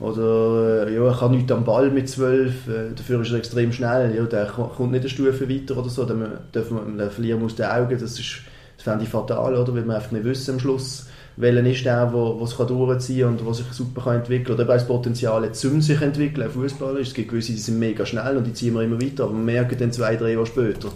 [0.00, 4.16] oder ja, er kann nicht am Ball mit 12, äh, dafür ist er extrem schnell.
[4.16, 7.46] Ja, der kommt nicht eine Stufe weiter oder so, dann, dürfen wir, dann verlieren wir
[7.46, 7.96] aus den Augen.
[7.96, 8.40] Das, ist,
[8.76, 9.72] das fände ich fatal, oder?
[9.72, 13.46] weil wir einfach nicht wissen am Schluss welcher ist der, der es durchziehen kann und
[13.46, 14.66] was sich super kann entwickeln kann.
[14.66, 17.00] Oder das Potenzial zum sich entwickeln, Fußballer.
[17.00, 19.40] Es gibt gewisse, die sind mega schnell und die ziehen wir immer weiter, aber wir
[19.40, 20.90] merken dann zwei, drei Jahre später,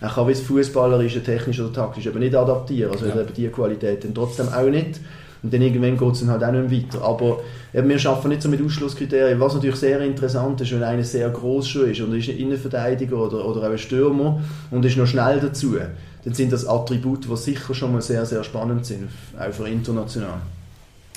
[0.00, 2.92] er kann wie Fußballer ist, technisch oder taktisch eben nicht adaptieren.
[2.92, 3.14] Also ja.
[3.14, 5.00] eben die Qualität dann trotzdem auch nicht.
[5.42, 7.04] Und dann irgendwann geht es dann halt auch nicht weiter.
[7.04, 7.40] Aber
[7.74, 9.38] eben, wir arbeiten nicht so mit Ausschlusskriterien.
[9.38, 13.16] Was natürlich sehr interessant ist, wenn einer sehr groß schon ist und ist ein Innenverteidiger
[13.16, 15.76] oder, oder ein Stürmer und ist noch schnell dazu
[16.26, 20.40] dann sind das Attribute, die sicher schon mal sehr, sehr spannend sind, auch für international.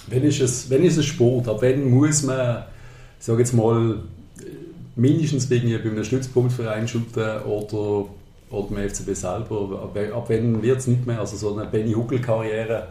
[0.06, 1.48] Wenn ist es, wenn ist es Sport?
[1.48, 2.64] Ab wann muss man,
[3.18, 3.96] sage jetzt mal,
[4.96, 8.08] mindestens wegen bei einem Stützpunktverein shooten oder,
[8.52, 9.82] oder beim FCB selber?
[9.84, 11.20] Ab, ab wann wird es nicht mehr?
[11.20, 12.90] Also so eine Benny Huckel-Karriere.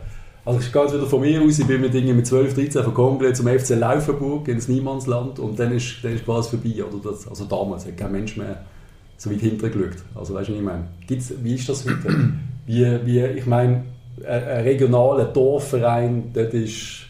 [0.48, 2.94] Also ich gehe jetzt wieder von mir aus, ich bin mit, mit 12, 13 von
[2.94, 6.82] Kongo zum FC Laufenburg ins Niemandsland und dann ist, dann ist quasi vorbei.
[6.82, 8.64] Oder das, also damals hat kein Mensch mehr
[9.18, 10.02] so weit hinten geschaut.
[10.14, 10.84] Also weißt du, was ich meine?
[11.06, 12.30] Gibt's, wie ist das heute?
[12.64, 13.84] Wie, wie, ich meine,
[14.26, 17.00] ein regionaler Dorfverein, dort ist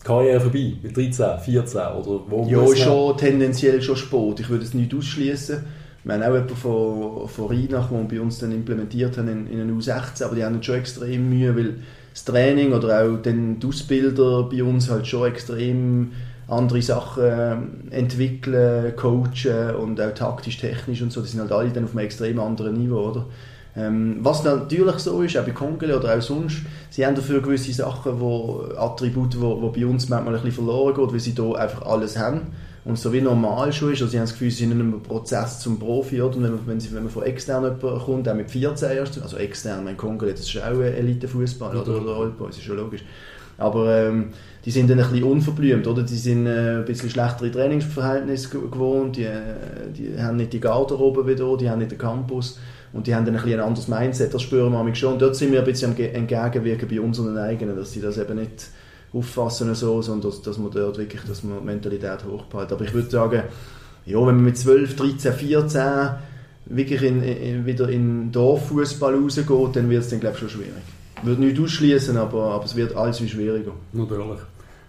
[0.00, 4.40] die Karriere vorbei, mit 13, 14 oder wo Ja, schon tendenziell schon Sport.
[4.40, 5.64] Ich würde es nicht ausschließen.
[6.02, 9.46] Wir haben auch jemanden von, von Rheinach, den wir bei uns dann implementiert haben in,
[9.46, 11.74] in einen U16, aber die haben schon extrem Mühe, weil
[12.12, 16.12] das Training oder auch den die Ausbilder bei uns halt schon extrem
[16.48, 21.70] andere Sachen ähm, entwickeln, coachen und auch taktisch, technisch und so, die sind halt alle
[21.70, 23.26] dann auf einem extrem anderen Niveau, oder?
[23.76, 27.72] Ähm, was natürlich so ist, auch bei Kongele oder auch sonst, sie haben dafür gewisse
[27.72, 31.54] Sachen, wo, Attribute, wo, wo bei uns manchmal ein bisschen verloren geht, weil sie hier
[31.54, 32.48] einfach alles haben
[32.84, 35.02] und so wie normal schon ist, also sie haben das Gefühl, sie sind in einem
[35.02, 36.36] Prozess zum Profi, oder?
[36.36, 39.36] Und wenn, wenn, sie, wenn man von extern jemanden kommt, auch mit 14 erst, also
[39.36, 43.04] extern, mein Kongele, das ist auch Elitefußball, oder, oder Old Boys, ist schon logisch.
[43.58, 44.30] Aber ähm,
[44.64, 46.02] die sind dann ein bisschen unverblümt, oder?
[46.02, 49.40] Die sind äh, ein bisschen schlechtere Trainingsverhältnisse gewohnt, die, äh,
[49.94, 52.58] die haben nicht die Garderobe wie hier, die haben nicht den Campus
[52.94, 55.12] und die haben dann ein bisschen ein anderes Mindset, das spüren wir schon.
[55.12, 58.36] Und dort sind wir ein bisschen am entgegenwirken bei unseren eigenen, dass sie das eben
[58.36, 58.68] nicht
[59.12, 62.74] auffassen so, sondern dass, dass man dort wirklich dass man die Mentalität hochbehalten.
[62.76, 63.42] Aber ich würde sagen,
[64.06, 66.10] ja, wenn man mit 12, 13, 14
[66.66, 70.82] wirklich in, in, wieder in Dorffußball rausgeht, dann wird es dann glaube ich schon schwierig
[71.22, 73.72] würde nicht ausschließen, aber, aber es wird alles wie schwieriger.
[73.92, 74.40] Natürlich.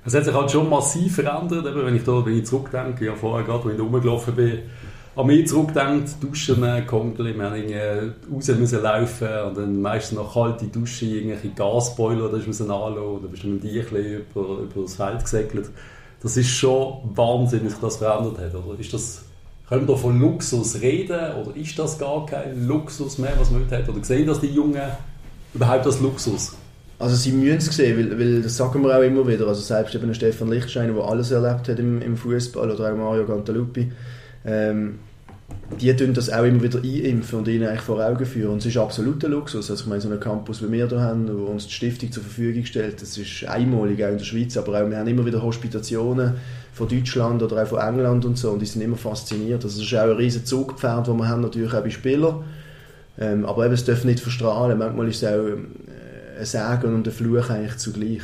[0.03, 3.45] Es hat sich halt schon massiv verändert, wenn ich da wenn ich zurückdenke, ja vorher
[3.45, 4.60] gerade, als ich rumgelaufen bin,
[5.15, 10.65] an mich zurückdenkt, Duschen, Kongli, wir mussten raus müssen laufen und dann meistens noch kalte
[10.67, 15.21] Dusche, irgendwelche Gasboiler, da müssen anlassen, da bist du mit dem über, über das Feld
[15.21, 15.69] gesegelt.
[16.21, 18.80] Das ist schon Wahnsinn, wie sich das verändert hat, oder?
[18.80, 19.24] Ist das,
[19.67, 23.80] können wir von Luxus reden oder ist das gar kein Luxus mehr, was man heute
[23.80, 23.89] hat?
[23.89, 24.82] Oder sehen das die Jungen
[25.54, 26.56] überhaupt als Luxus?
[27.00, 29.47] Also sie müssen es sehen, weil, weil das sagen wir auch immer wieder.
[29.47, 33.26] Also selbst eben Stefan Lichtsteiner, der alles erlebt hat im, im Fußball, oder auch Mario
[33.26, 33.91] Gantalupi,
[34.45, 34.99] ähm,
[35.80, 38.54] die tun das auch immer wieder einimpfen und ihnen eigentlich vor Augen führen.
[38.54, 39.69] Und es ist absoluter Luxus.
[39.69, 42.23] Also ich meine, so einen Campus, wie wir hier haben, wo uns die Stiftung zur
[42.23, 45.41] Verfügung stellt, das ist einmalig, auch in der Schweiz, aber auch, wir haben immer wieder
[45.41, 46.34] Hospitationen
[46.73, 49.63] von Deutschland oder auch von England und so und die sind immer fasziniert.
[49.63, 52.43] Also das ist auch ein riesen Zugpferd, das wir haben, natürlich auch bei Spielern
[53.19, 54.77] Ähm, aber eben, es darf nicht verstrahlen.
[54.77, 58.23] Manchmal ist es auch äh, ein Segen und ein Fluch eigentlich zugleich.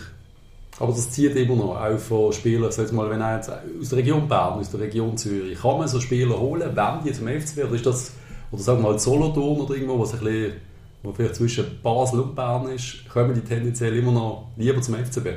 [0.79, 4.27] Aber das zieht immer noch, auch von Spielern, sag mal, wenn jetzt aus der Region
[4.27, 7.73] Bern, aus der Region Zürich, kann man so Spieler holen, wenn die zum FCB, oder
[7.73, 8.11] ist das,
[8.51, 10.53] oder sagen wir mal Solothurn oder irgendwo, was ein bisschen,
[11.01, 15.27] wo vielleicht zwischen Basel und Bern ist, kommen die tendenziell immer noch lieber zum FCB?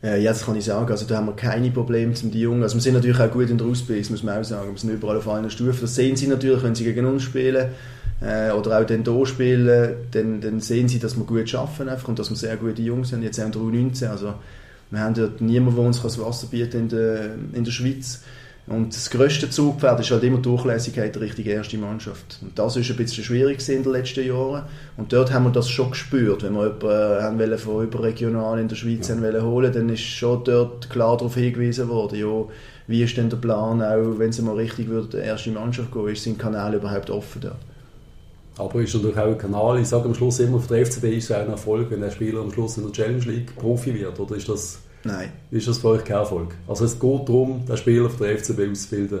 [0.00, 0.88] Ja, das kann ich sagen.
[0.88, 2.62] Also da haben wir keine Probleme mit den Jungen.
[2.62, 4.70] Also wir sind natürlich auch gut in der Ausbildung, muss man auch sagen.
[4.70, 5.80] Wir sind überall auf allen Stufen.
[5.80, 7.70] Das sehen sie natürlich, wenn sie gegen uns spielen
[8.20, 12.08] äh, oder auch dann hier spielen, dann, dann sehen sie, dass wir gut arbeiten einfach
[12.08, 13.22] und dass wir sehr gute Jungs sind.
[13.22, 14.34] Jetzt haben wir 19 also
[14.90, 18.22] wir haben dort niemanden, der uns das Wasser bieten in der, in der Schweiz.
[18.66, 22.38] Und das grösste Zugpferd ist halt immer die Durchlässigkeit der richtigen ersten Mannschaft.
[22.42, 24.64] Und das ist ein bisschen schwierig in den letzten Jahren.
[24.98, 26.42] Und dort haben wir das schon gespürt.
[26.42, 29.16] Wenn wir jemanden äh, von überregional in der Schweiz ja.
[29.16, 32.44] haben holen dann ist schon dort klar darauf hingewiesen worden, ja,
[32.86, 36.08] wie ist denn der Plan, auch wenn es mal richtig wird, die erste Mannschaft gehen,
[36.08, 37.56] ist sind Kanal überhaupt offen dort?
[38.58, 41.30] Aber ist natürlich auch ein Kanal, ich sage am Schluss immer, für den FCB ist
[41.30, 44.36] es ein Erfolg, wenn der Spieler am Schluss in der Challenge League Profi wird, oder
[44.36, 45.30] ist das, Nein.
[45.50, 46.54] Ist das für euch kein Erfolg?
[46.66, 49.20] Also es geht darum, den Spieler für den FCB auszubilden?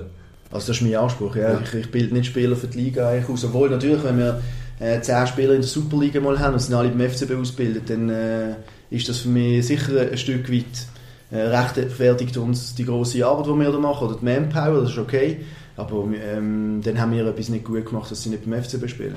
[0.50, 1.52] Also das ist mein Anspruch, ja.
[1.52, 1.60] ja.
[1.62, 4.40] Ich, ich bilde nicht Spieler für die Liga eigentlich aus, obwohl natürlich, wenn wir
[4.80, 8.08] äh, zehn Spieler in der Superliga mal haben und sind alle beim FCB ausgebildet, dann
[8.08, 8.54] äh,
[8.90, 10.64] ist das für mich sicher ein Stück weit
[11.30, 14.98] äh, rechtfertigt uns die grosse Arbeit, die wir da machen, oder die Manpower, das ist
[14.98, 15.38] okay.
[15.78, 19.14] Aber ähm, dann haben wir etwas nicht gut gemacht, dass sie nicht beim FCB spielen.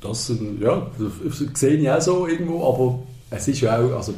[0.00, 2.98] Das, ja, das sehe ich auch so irgendwo, aber
[3.30, 4.14] es ist ja auch, also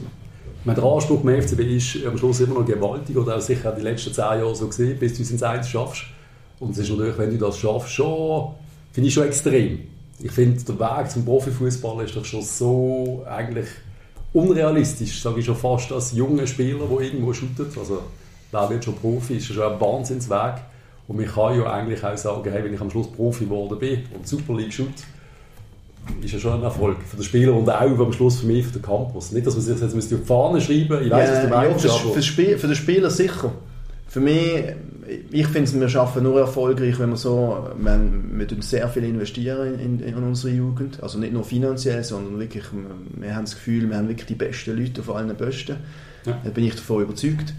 [0.65, 3.81] meine, der Anspruch beim FCB ist am Schluss immer noch gewaltig, oder auch sicher die
[3.81, 6.05] letzten zehn Jahre so gesehen, bis du es ins Eins schaffst.
[6.61, 8.53] Und es ist natürlich, wenn du das schaffst, schon,
[8.93, 9.81] finde ich schon extrem.
[10.21, 13.69] Ich finde, der Weg zum Profifußball ist doch schon so eigentlich
[14.35, 17.77] unrealistisch, sage ich schon fast, als junger Spieler, der irgendwo shootet.
[17.77, 18.03] Also,
[18.53, 20.57] der wird schon Profi, ist schon ein Wahnsinnsweg.
[21.13, 24.01] Und man kann ja eigentlich auch sagen, hey, wenn ich am Schluss Profi geworden bin
[24.15, 24.89] und Super League shoot,
[26.23, 28.73] ist ja schon ein Erfolg für den Spieler und auch am Schluss für mich, für
[28.73, 29.31] den Campus.
[29.31, 31.85] Nicht, dass man sich jetzt auf die Fahne schreiben ich weiß, ja, was du meinst.
[31.85, 33.53] Ja, für, für, Spiel, für den Spieler sicher.
[34.09, 34.65] Für mich,
[35.31, 38.01] ich finde, wir schaffen nur erfolgreich, wenn wir so, wir,
[38.33, 41.03] wir tun sehr viel investieren in, in, in unsere Jugend.
[41.03, 42.65] Also nicht nur finanziell, sondern wirklich,
[43.17, 45.77] wir haben das Gefühl, wir haben wirklich die besten Leute auf allen Posten.
[46.25, 46.41] Ja.
[46.43, 47.53] Da bin ich davon überzeugt.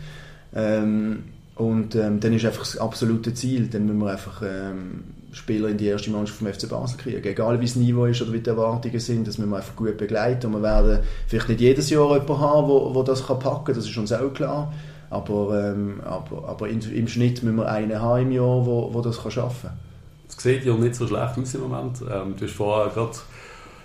[0.56, 5.70] Ähm, und ähm, dann ist einfach das absolute Ziel, dann müssen wir einfach ähm, Spieler
[5.70, 7.24] in die erste Mannschaft vom FC Basel kriegen.
[7.24, 9.98] Egal wie das Niveau ist oder wie die Erwartungen sind, das müssen wir einfach gut
[9.98, 10.48] begleiten.
[10.48, 13.76] Und wir werden vielleicht nicht jedes Jahr jemanden haben, wo, wo das kann packen kann,
[13.76, 14.74] das ist uns auch klar.
[15.12, 19.02] Aber, ähm, aber, aber in, im Schnitt müssen wir einen haben im Jahr, wo, wo
[19.02, 19.80] das kann schaffen kann.
[20.28, 22.02] Es sieht ja nicht so schlecht aus im Moment.
[22.02, 23.18] Ähm, du hast vorher gerade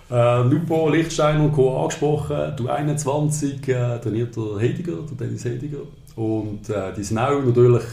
[0.09, 1.83] äh, Lupo, Lichtstein und Co.
[1.83, 2.53] angesprochen.
[2.57, 5.81] Du 21, äh, trainiert der Hediger, der Dennis Hediger.
[6.19, 7.83] Und äh, die sind auch natürlich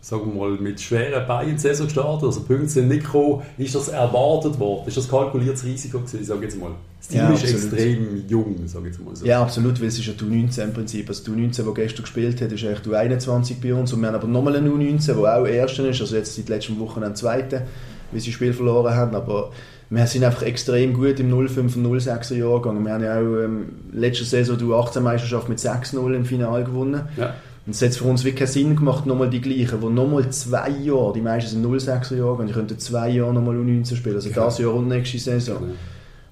[0.00, 3.42] sagen wir mal, mit schweren Beinen Saison gestartet, also Punkte sind nicht gekommen.
[3.58, 4.86] Ist das erwartet worden?
[4.86, 6.70] Ist das kalkuliertes Risiko gewesen, sage jetzt mal?
[7.00, 9.26] Das Team ja, ist extrem jung, sage jetzt mal so.
[9.26, 11.08] Ja, absolut, weil es ist ein U19 im Prinzip.
[11.08, 14.06] Also die U19, die gestern gespielt hat, ist eigentlich die U21 bei uns und wir
[14.06, 17.16] haben aber nochmal eine U19, die auch Erste ist, also jetzt seit letzten Wochen ein
[17.16, 17.66] Zweite,
[18.12, 19.50] weil sie das Spiel verloren haben, aber
[19.90, 22.84] wir sind einfach extrem gut im 05 und 06er Jahrgang.
[22.84, 27.02] Wir haben ja auch ähm, letzte Saison die 18 Meisterschaft mit 6-0 im Finale gewonnen.
[27.16, 27.34] Ja.
[27.66, 30.70] Und es hat für uns wirklich keinen Sinn gemacht, nochmal die gleichen, wo nochmal zwei
[30.70, 34.28] Jahre, die meisten sind 06er Jahre, und die könnten zwei Jahre nochmal U19 spielen, also
[34.28, 34.34] ja.
[34.36, 35.56] das Jahr und nächste Saison.
[35.60, 35.74] Ja.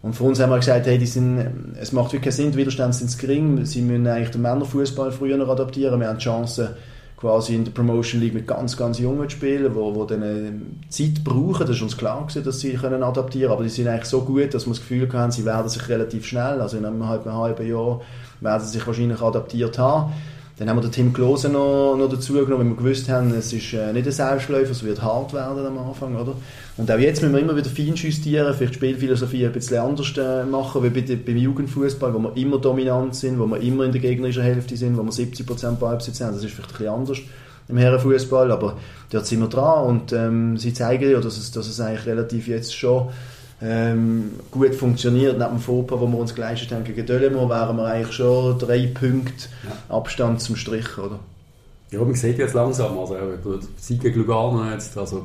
[0.03, 2.59] Und für uns haben wir gesagt, hey, die sind, es macht wirklich keinen Sinn, die
[2.59, 6.25] Widerstände sind zu gering, sie müssen eigentlich den Männerfußball früher noch adaptieren, wir haben die
[6.25, 6.77] Chance,
[7.17, 10.53] quasi in der Promotion League mit ganz, ganz Jungen zu spielen, wo, wo dann äh,
[10.91, 14.05] Zeit brauchen, das ist uns klar gewesen, dass sie können adaptieren aber die sind eigentlich
[14.05, 17.09] so gut, dass wir das Gefühl haben, sie werden sich relativ schnell, also in einem
[17.09, 18.03] halben, halben Jahr
[18.41, 20.13] werden sie sich wahrscheinlich adaptiert haben.
[20.57, 23.53] Dann haben wir den Tim Klose noch, noch dazu genommen, weil wir gewusst haben, es
[23.53, 26.37] ist äh, nicht ein Selbstläufer, es wird hart werden am Anfang, oder?
[26.77, 30.45] Und auch jetzt müssen wir immer wieder fein justieren, vielleicht Spielphilosophie ein bisschen anders äh,
[30.45, 34.01] machen, wie bei, beim Jugendfußball, wo wir immer dominant sind, wo wir immer in der
[34.01, 36.35] gegnerischen Hälfte sind, wo wir 70% Ballbesitz haben.
[36.35, 37.19] Das ist vielleicht ein bisschen anders
[37.67, 38.77] im Herrenfußball, aber
[39.11, 42.47] dort sind wir dran und ähm, sie zeigen ja, dass es, dass es eigentlich relativ
[42.47, 43.09] jetzt schon
[43.63, 45.39] ähm, gut funktioniert.
[45.39, 48.87] Neben dem Fauxpas, wo wir uns geleistet haben gegen Dölemo, wären wir eigentlich schon drei
[48.87, 49.97] Punkte ja.
[49.97, 51.19] Abstand zum Strich, oder?
[51.91, 55.25] Ja, man sieht jetzt langsam, also der Sieg gegen Lugano jetzt, also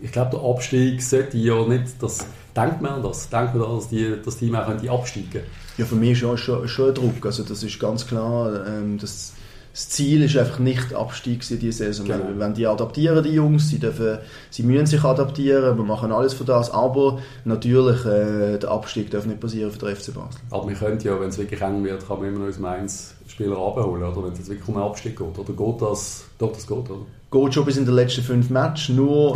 [0.00, 2.24] ich glaube, der Abstieg sollte ja nicht, das,
[2.56, 5.46] denkt man an das, denkt man, dass die, das Team auch absteigen könnte?
[5.76, 9.34] Ja, für mich schon, schon, schon ein Druck, also das ist ganz klar, ähm, das
[9.72, 12.06] das Ziel ist einfach nicht Abstieg in dieser Saison.
[12.06, 12.24] Genau.
[12.36, 14.18] Wenn die adaptieren, die Jungs, sie, dürfen,
[14.50, 19.24] sie müssen sich adaptieren, wir machen alles für das, aber natürlich, äh, der Abstieg darf
[19.24, 20.40] nicht passieren für den FC Basel.
[20.50, 23.14] Aber wir können ja, wenn es wirklich eng wird, kann man immer noch aus Mainz
[23.26, 26.52] Spieler abholen, oder wenn es jetzt wirklich um einen Abstieg geht, oder geht das, doch,
[26.52, 27.06] das geht, oder?
[27.30, 29.34] Geht schon bis in den letzten fünf Matches, nur...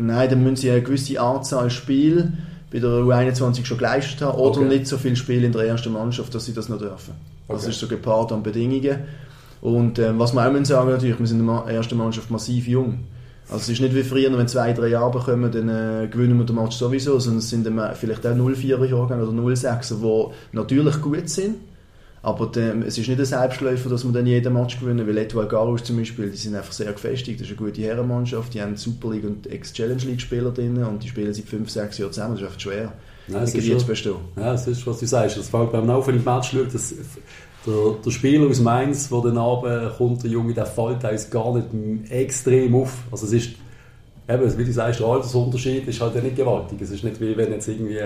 [0.00, 2.32] Nein, dann müssen sie eine gewisse Anzahl Spiele
[2.70, 4.68] bei der U21 schon geleistet haben oder Okay.
[4.68, 7.14] nicht so viele Spiele in der ersten Mannschaft, dass sie das noch dürfen.
[7.48, 7.70] Das Okay.
[7.70, 8.98] ist so gepaart an Bedingungen.
[9.60, 12.68] Und ähm, was wir auch müssen sagen natürlich, wir sind in der ersten Mannschaft massiv
[12.68, 13.00] jung.
[13.50, 16.44] Also es ist nicht wie früher, wenn zwei, drei Jahre kommen, dann äh, gewinnen wir
[16.44, 21.00] den Match sowieso, sondern es sind dann vielleicht auch 04er Jahrgänge oder 06er, die natürlich
[21.00, 21.56] gut sind,
[22.20, 25.48] aber dann, es ist nicht ein Selbstläufer, dass wir dann jeden Match gewinnen, weil Etoile
[25.48, 28.76] Garus zum Beispiel, die sind einfach sehr gefestigt, das ist eine gute Herrenmannschaft, die haben
[28.76, 32.34] Super League und Ex-Challenge League Spieler drin und die spielen seit 5, 6 Jahren zusammen,
[32.34, 32.92] das ist einfach schwer.
[33.28, 34.16] Nein, es ist bestehen.
[34.36, 35.36] Ja, das ist, was du sagst.
[35.36, 36.94] Das fällt beim Laufen im Match schaut, dass
[37.66, 41.54] der, der Spieler aus Mainz, der dann runter kommt, der Junge, der fällt uns gar
[41.54, 42.94] nicht extrem auf.
[43.10, 43.50] Also es ist,
[44.28, 46.80] eben, wie du sagst, der Altersunterschied ist halt ja nicht gewaltig.
[46.80, 48.00] Es ist nicht wie wenn jetzt irgendwie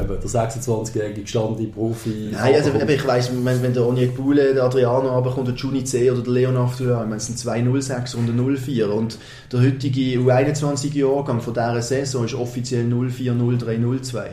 [0.00, 2.30] eben, der 26-jährige gestandene Profi...
[2.32, 6.10] Nein, also eben, ich weiss, wenn, der Oniek Bule, der Adriano runterkommt, der Juni C
[6.10, 9.18] oder der Leonard Aftulan, ich meine, es sind zwei 06 und ein 04 und
[9.52, 14.30] der heutige U21-Jahrgang von dieser Saison ist offiziell 04, 03, 02.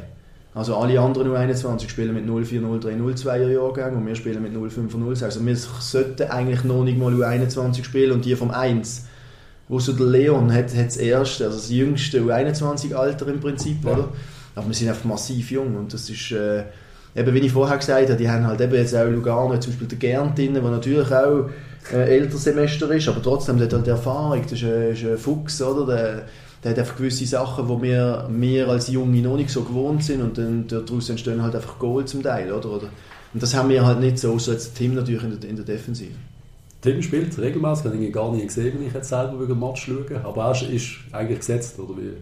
[0.56, 4.94] Also alle anderen U21 spielen mit 04, 03, 02er Jahrgang und wir spielen mit 05
[4.96, 5.24] und 06.
[5.24, 9.06] Also wir sollten eigentlich noch nicht mal U21 spielen und die vom 1
[9.70, 13.92] wo so der Leon hat, hat das erste, also das jüngste U21-Alter im Prinzip, Ja.
[13.92, 14.10] oder?
[14.58, 16.64] Aber wir sind einfach massiv jung und das ist, äh,
[17.16, 19.88] eben wie ich vorher gesagt habe, die haben halt eben jetzt auch Lugano, zum Beispiel
[19.88, 21.50] der Gernt drin, der natürlich auch
[21.94, 25.18] äh, älter Semester ist, aber trotzdem, der hat halt Erfahrung, das ist ein, ist ein
[25.18, 25.86] Fuchs, oder?
[25.86, 26.26] Der,
[26.64, 30.22] der hat einfach gewisse Sachen, die wir, wir als Junge noch nicht so gewohnt sind
[30.24, 32.72] und dann daraus entstehen halt einfach Goal zum Teil, oder?
[32.72, 32.90] oder?
[33.34, 35.66] Und das haben wir halt nicht so, so jetzt Tim natürlich in der, in der
[35.66, 36.16] Defensive.
[36.82, 39.86] Tim spielt regelmäßig, habe ich gar nicht gesehen, wenn ich jetzt selber über den Match
[39.86, 40.20] schaue.
[40.24, 42.14] Aber er ist eigentlich gesetzt, oder wie?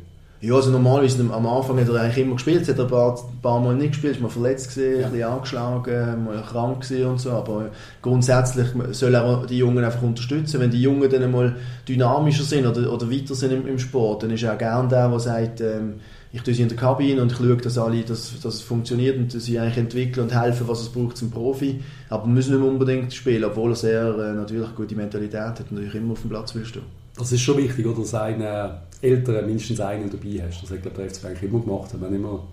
[0.42, 3.42] Ja, also normalerweise am Anfang hat er eigentlich immer gespielt, hat er ein paar, ein
[3.42, 5.06] paar Mal nicht gespielt, ist mal verletzt gewesen, Ja.
[5.08, 7.70] ein bisschen angeschlagen, mal krank gewesen und so, aber
[8.02, 10.60] grundsätzlich soll er die Jungen einfach unterstützen.
[10.60, 11.56] Wenn die Jungen dann mal
[11.88, 15.08] dynamischer sind oder, oder weiter sind im, im Sport, dann ist er auch gern der,
[15.10, 15.96] der sagt, ähm,
[16.32, 19.18] ich tue sie in der Kabine und ich schaue, dass, alle, dass, dass es funktioniert
[19.18, 21.80] und dass sie eigentlich entwickeln und helfen, was es braucht zum Profi.
[22.10, 25.96] Aber müssen nicht unbedingt spielen, obwohl er sehr äh, natürlich gute Mentalität hat und natürlich
[25.96, 26.84] immer auf dem Platz will stehen.
[27.18, 28.00] Das ist schon wichtig, oder?
[28.00, 30.64] Dass einen Älteren mindestens einen dabei hast.
[30.64, 31.90] Das hat glaub, der FC eigentlich immer gemacht.
[31.98, 32.44] Wir haben immer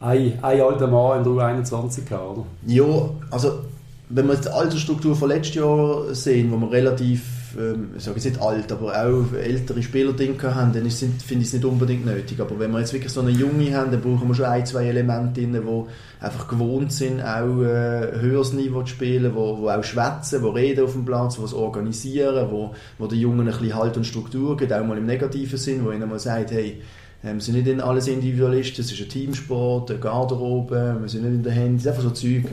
[0.00, 2.46] einen, einen alten Mann in der U21 gehabt, oder?
[2.66, 3.60] Ja, also
[4.08, 7.22] wenn wir jetzt die Altersstruktur von letztes Jahr sehen, wo wir relativ,
[7.58, 11.48] ähm, ich sage jetzt nicht alt, aber auch ältere Spieler drin haben, dann finde ich
[11.48, 12.40] es nicht unbedingt nötig.
[12.40, 14.86] Aber wenn wir jetzt wirklich so eine Junge haben, dann brauchen wir schon ein, zwei
[14.86, 19.84] Elemente drin, die einfach gewohnt sind, auch äh, höheres Niveau zu spielen, wo, wo auch
[19.84, 23.74] schwätzen, wo reden auf dem Platz, wo es organisieren, wo, wo den Jungen ein bisschen
[23.74, 26.80] Halt und Struktur gibt, auch mal im negativen Sinn, wo ihnen mal sagt, hey,
[27.22, 31.34] ähm, wir sind nicht alles Individualisten, es ist ein Teamsport, eine Garderobe, wir sind nicht
[31.34, 32.44] in den Händen, es ist einfach so Zeug.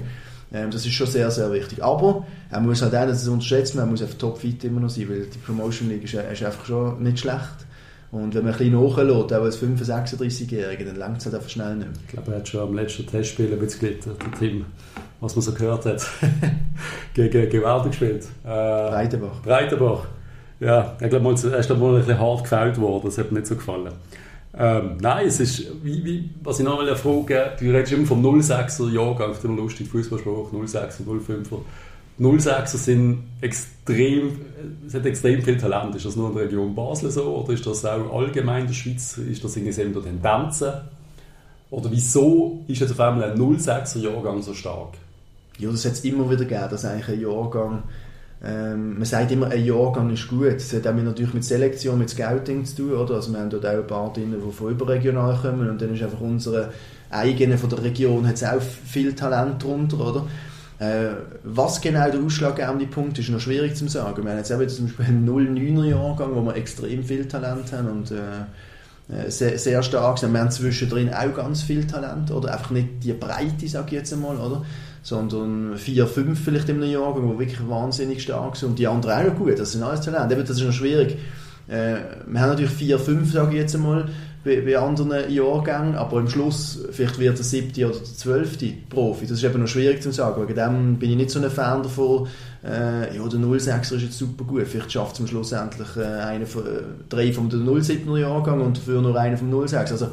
[0.53, 1.83] Ähm, das ist schon sehr, sehr wichtig.
[1.83, 5.09] Aber er muss halt auch, das unterschätzt man, er muss einfach topfit immer noch sein,
[5.09, 7.67] weil die Promotion League ist, ist einfach schon nicht schlecht.
[8.09, 11.49] Und wenn man ein bisschen nachlässt, auch als 35-, 36-Jähriger, dann langt es halt einfach
[11.49, 11.99] schnell nicht mehr.
[12.05, 14.65] Ich glaube, er hat schon am letzten Testspiel ein bisschen gelitten, der Tim,
[15.19, 16.07] was man so gehört hat.
[17.13, 18.23] Gegen Gewaltig gespielt.
[18.45, 19.41] Äh, Breitenbach.
[19.43, 20.05] Breitenbach.
[20.59, 23.39] Ja, ich glaube, er ist dann mal ein bisschen hart gefällt worden, das hat mir
[23.39, 23.91] nicht so gefallen.
[24.53, 28.25] Ähm, nein, es ist, wie, wie, was ich noch mal frage, du redest immer vom
[28.25, 31.59] 06er Jahrgang, ich finde immer lustig, Fußballspruch, 06er, 05er.
[32.19, 34.39] 06er sind extrem,
[34.87, 35.93] es hat extrem viel Talent.
[35.95, 38.73] Ist das nur in der Region Basel so oder ist das auch allgemein in der
[38.73, 39.17] Schweiz?
[39.17, 40.71] Ist das irgendwie so Tendenzen?
[41.69, 44.93] Oder wieso ist jetzt auf einmal ein 06er Jahrgang so stark?
[45.59, 47.83] Ja, das hat es immer wieder gegeben, dass eigentlich ein Jahrgang,
[48.43, 50.55] ähm, man sagt immer, ein Jahrgang ist gut.
[50.55, 53.15] Das hat auch natürlich mit Selektion, mit Scouting zu tun, oder?
[53.15, 56.03] Also wir haben dort auch ein paar drin, die von überregional kommen und dann ist
[56.03, 56.71] einfach unsere
[57.09, 60.27] eigene von der Region hat auch viel Talent drunter, oder?
[60.79, 64.23] Äh, was genau der ausschlaggebende Punkt ist, ist noch schwierig zu sagen.
[64.23, 67.89] Wir haben jetzt eben zum Beispiel einen 09er Jahrgang, wo wir extrem viel Talent haben
[67.89, 68.15] und äh,
[69.09, 70.33] äh, sehr, sehr stark sind.
[70.33, 72.53] Wir haben zwischendrin auch ganz viel Talent, oder?
[72.53, 74.63] Einfach nicht die Breite, sage ich jetzt einmal, oder?
[75.07, 78.71] Sondern vier, fünf vielleicht in einem Jahrgang, die wirklich wahnsinnig stark sind.
[78.71, 80.35] Und die anderen auch noch gut, das sind alles Talente.
[80.35, 81.17] Eben, das ist noch schwierig.
[81.69, 81.95] Äh,
[82.27, 84.09] wir haben natürlich vier, fünf, sage ich jetzt einmal,
[84.43, 89.27] bei, bei anderen Jahrgängen, aber am Schluss vielleicht wird der siebte oder der zwölfte Profi.
[89.27, 90.41] Das ist eben noch schwierig zu sagen.
[90.41, 92.27] Wegen dem bin ich nicht so ein Fan davon,
[92.65, 94.67] äh, ja, der 06er ist jetzt super gut.
[94.67, 98.75] Vielleicht schafft es am Schluss endlich äh, einer von, äh, drei vom 07er Jahrgang und
[98.75, 99.93] dafür nur einer vom 06.
[99.93, 100.09] Also,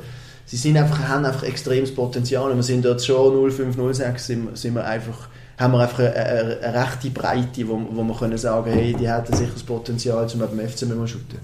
[0.46, 4.74] sie sind einfach, haben einfach extremes Potenzial wir sind dort schon 05, 06 sind, sind
[4.74, 8.72] wir einfach haben wir einfach eine, eine, eine rechte Breite, wo, wo wir können sagen,
[8.72, 11.38] hey, die hätten sicher das Potenzial, um beim FC mal shooten.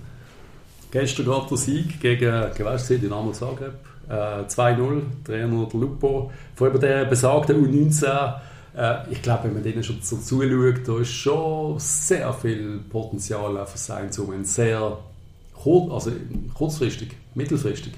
[0.90, 3.74] Gestern gerade der Sieg gegen, war es, Dynamo Zagreb.
[4.08, 4.12] Äh,
[4.48, 6.32] 2-0, Trainer der Lupo.
[6.56, 8.34] Vor allem der besagten U19,
[8.76, 13.56] äh, ich glaube, wenn man denen schon so zuschaut, da ist schon sehr viel Potenzial
[13.56, 14.98] auf sein zu Ein sehr
[15.64, 16.10] also
[16.54, 17.92] kurzfristig, mittelfristig?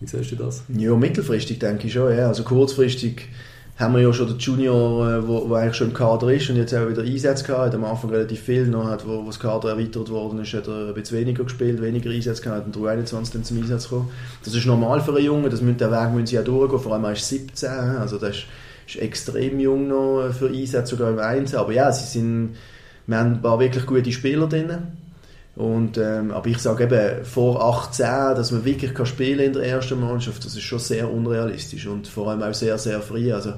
[0.00, 0.64] Wie siehst du das?
[0.76, 2.16] Ja, mittelfristig denke ich schon.
[2.16, 2.28] Ja.
[2.28, 3.28] Also kurzfristig
[3.76, 6.72] haben wir ja schon den Junior, der äh, eigentlich schon im Kader ist und jetzt
[6.74, 7.74] auch wieder Einsätze gehabt hat.
[7.74, 10.88] Am Anfang relativ viel, noch hat, wo, wo das Kader erweitert worden ist, hat er
[10.88, 14.10] ein bisschen weniger gespielt, weniger Einsätze gehabt, hat 21 dann zum Einsatz gekommen.
[14.44, 16.92] Das ist normal für einen Jungen, das müssen, den Weg müssen sie auch durchgehen, vor
[16.92, 18.46] allem er ist 17, also das ist,
[18.86, 21.58] ist extrem jung noch für Einsätze, sogar im Einzel.
[21.58, 22.54] Aber ja, sie sind,
[23.08, 24.70] wir haben ein paar wirklich gute Spieler drin.
[25.56, 29.62] Und, ähm, aber ich sage eben, vor 18, dass man wirklich kann spielen in der
[29.62, 33.32] ersten Mannschaft, das ist schon sehr unrealistisch und vor allem auch sehr, sehr früh.
[33.32, 33.54] Also,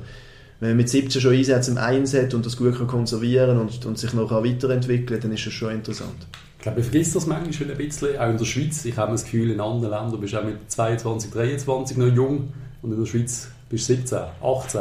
[0.61, 3.85] wenn man mit 17 schon Einsätze im Eins hat und das gut kann konservieren und,
[3.85, 6.27] und sich noch weiterentwickeln dann ist das schon interessant.
[6.59, 8.85] Ich glaube, ich vergesse das manchmal ein bisschen, auch in der Schweiz.
[8.85, 12.53] Ich habe das Gefühl, in anderen Ländern bist du auch mit 22, 23 noch jung
[12.83, 14.81] und in der Schweiz bist du 17, 18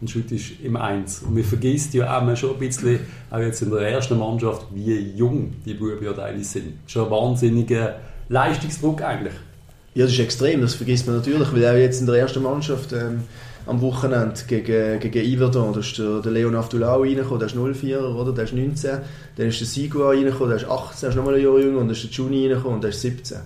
[0.00, 1.22] und shootest im Eins.
[1.22, 5.12] Und man vergisst ja auch schon ein bisschen, auch jetzt in der ersten Mannschaft, wie
[5.16, 6.74] jung die Buben ja eigentlich sind.
[6.86, 7.96] Schon ein wahnsinniger
[8.28, 9.34] Leistungsdruck eigentlich.
[9.94, 12.92] Ja, das ist extrem, das vergisst man natürlich, weil auch jetzt in der ersten Mannschaft
[12.92, 13.24] ähm,
[13.66, 18.14] am Wochenende gegen, gegen Iverdon, da ist der, der Leon Aftulau reingekommen, der ist 04er,
[18.14, 18.32] oder?
[18.32, 18.98] der ist 19,
[19.36, 21.88] dann ist der Sigua reingekommen, der ist 18, der ist nochmal ein Jahr jünger, und
[21.88, 23.38] dann ist der Juni reingekommen, und der ist 17.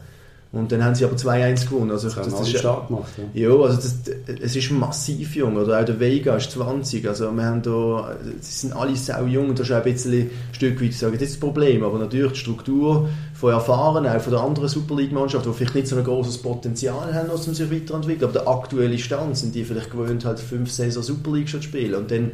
[0.54, 1.90] Und dann haben sie aber 2-1 gewonnen.
[1.90, 3.10] Also das, das, das ist stark gemacht.
[3.34, 3.94] Ja, ja also das,
[4.40, 5.56] es ist massiv jung.
[5.56, 7.08] Oder auch der Vega ist 20.
[7.08, 10.12] Also wir haben da, sie sind alle sau jung und das ist auch ein bisschen
[10.12, 11.82] ein Stück weit, ich sage das Problem.
[11.82, 15.88] Aber natürlich die Struktur von Erfahrenen, auch von der anderen Super League-Mannschaft, die vielleicht nicht
[15.88, 18.30] so ein großes Potenzial haben, um sich weiterentwickeln.
[18.30, 21.68] Aber der aktuelle Stand sind die vielleicht gewöhnt, halt fünf Saison Super League schon zu
[21.68, 21.94] spielen.
[21.94, 22.30] Und dann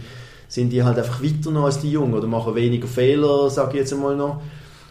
[0.46, 3.80] sind die halt einfach weiter noch als die Jungen oder machen weniger Fehler, sage ich
[3.80, 4.42] jetzt einmal noch.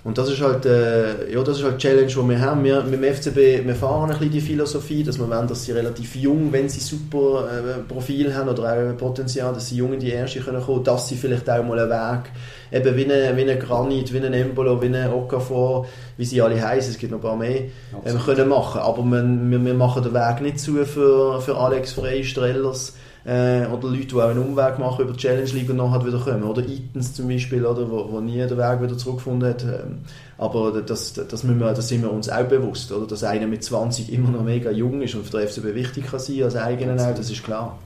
[0.04, 2.64] Und das ist halt, äh, ja, das ist halt die Challenge, die wir haben.
[2.64, 5.74] Wir, mit dem FCB, wir fahren ein bisschen die Philosophie, dass wir wollen, dass sie
[5.74, 10.00] relativ jung, wenn sie super äh, Profil haben oder auch Potenzial, dass sie jung in
[10.00, 12.32] die Erste können kommen, dass sie vielleicht auch mal einen Weg,
[12.72, 15.86] eben wie ein wie eine Granit, wie ein Embolo, wie ein Okafor,
[16.16, 17.64] wie sie alle heißen, es gibt noch ein paar mehr,
[18.06, 18.80] ähm, können machen.
[18.80, 22.94] Aber wir, wir, wir machen den Weg nicht zu für, für Alex Frey, Strellers,
[23.30, 26.18] äh, oder Leute, die auch einen Umweg machen über die Challenge League und nachher wieder
[26.18, 26.44] kommen.
[26.44, 29.64] Oder Itens zum Beispiel, oder, wo, wo nie den Weg wieder zurückgefunden hat.
[29.64, 30.00] Ähm,
[30.40, 33.06] aber das, das, müssen wir, das sind wir uns auch bewusst, oder?
[33.06, 36.20] dass einer mit 20 immer noch mega jung ist und für den FCB wichtig kann
[36.20, 37.78] sein als eigenen auch, das ist klar.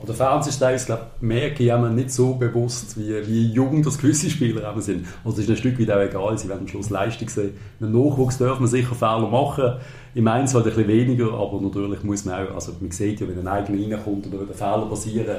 [0.00, 3.98] Aber der Fernsehstein ist, glaube ich, merke ich nicht so bewusst, wie, wie jung das
[3.98, 5.06] gewisse Spieler eben sind.
[5.26, 7.50] Also es ist ein Stück weit auch egal, sie werden am Schluss Leistung sehen.
[7.80, 9.74] Im Nachwuchs dürfen wir sicher Fehler machen,
[10.14, 13.40] im halt ein bisschen weniger, aber natürlich muss man auch, also man sieht ja, wenn
[13.40, 15.36] ein eigener reinkommt oder wenn Fehler passieren,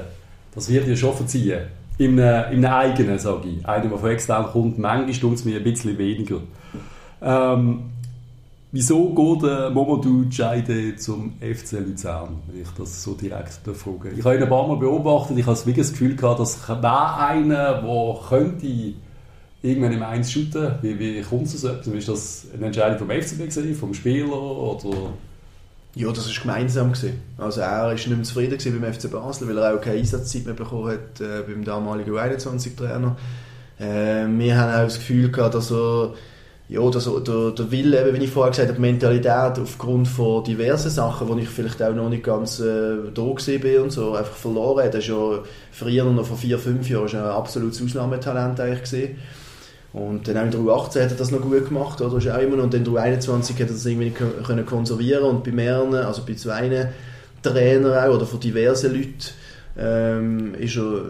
[0.54, 1.62] das wird ja schon verziehen.
[1.98, 3.66] Im, im eigenen, sage ich.
[3.68, 6.38] Einer, der von extern kommt, manchmal tut es mir ein bisschen weniger.
[7.20, 7.91] Ähm,
[8.72, 14.12] wieso geht äh, Momodou Jaide zum FC Luzern, wenn ich das so direkt frage?
[14.18, 17.18] Ich habe ihn ein paar Mal beobachtet, ich habe wirklich das Gefühl gehabt, dass wäre
[17.18, 18.94] einer, der könnte
[19.62, 20.76] irgendwann im Eins shooten?
[20.82, 21.94] Wie, wie kommt es dazu?
[21.94, 25.14] Ist das eine Entscheidung vom FCB gewesen, vom Spieler oder...
[25.94, 26.94] Ja, das war gemeinsam.
[26.94, 27.22] Gewesen.
[27.38, 30.54] Also er war nicht mehr zufrieden beim FC Basel, weil er auch keine Einsatzzeit mehr
[30.54, 33.18] bekommen hat äh, beim damaligen U21-Trainer.
[33.78, 36.14] Äh, wir haben auch das Gefühl gehabt, dass er
[36.72, 40.42] ja, dass er, der, der Wille, wie ich vorher gesagt habe, die Mentalität aufgrund von
[40.46, 44.38] diversen Sachen, wo ich vielleicht auch noch nicht ganz äh, da bin und so, einfach
[44.38, 44.94] verloren hat.
[44.94, 45.40] Er ist ja
[45.74, 49.18] früher noch vor vier, fünf Jahren ein absolutes Ausnahmetalent eigentlich gesehen.
[49.92, 52.18] Und dann auch in der U18 hat er das noch gut gemacht, oder?
[52.18, 52.64] Ist auch immer.
[52.64, 56.36] Und in der U21 hat er das irgendwie können konservieren und bei mehreren, also bei
[56.36, 56.90] zwei
[57.44, 59.18] Trainern auch, oder von diversen Leuten,
[59.78, 61.02] ähm, ist er,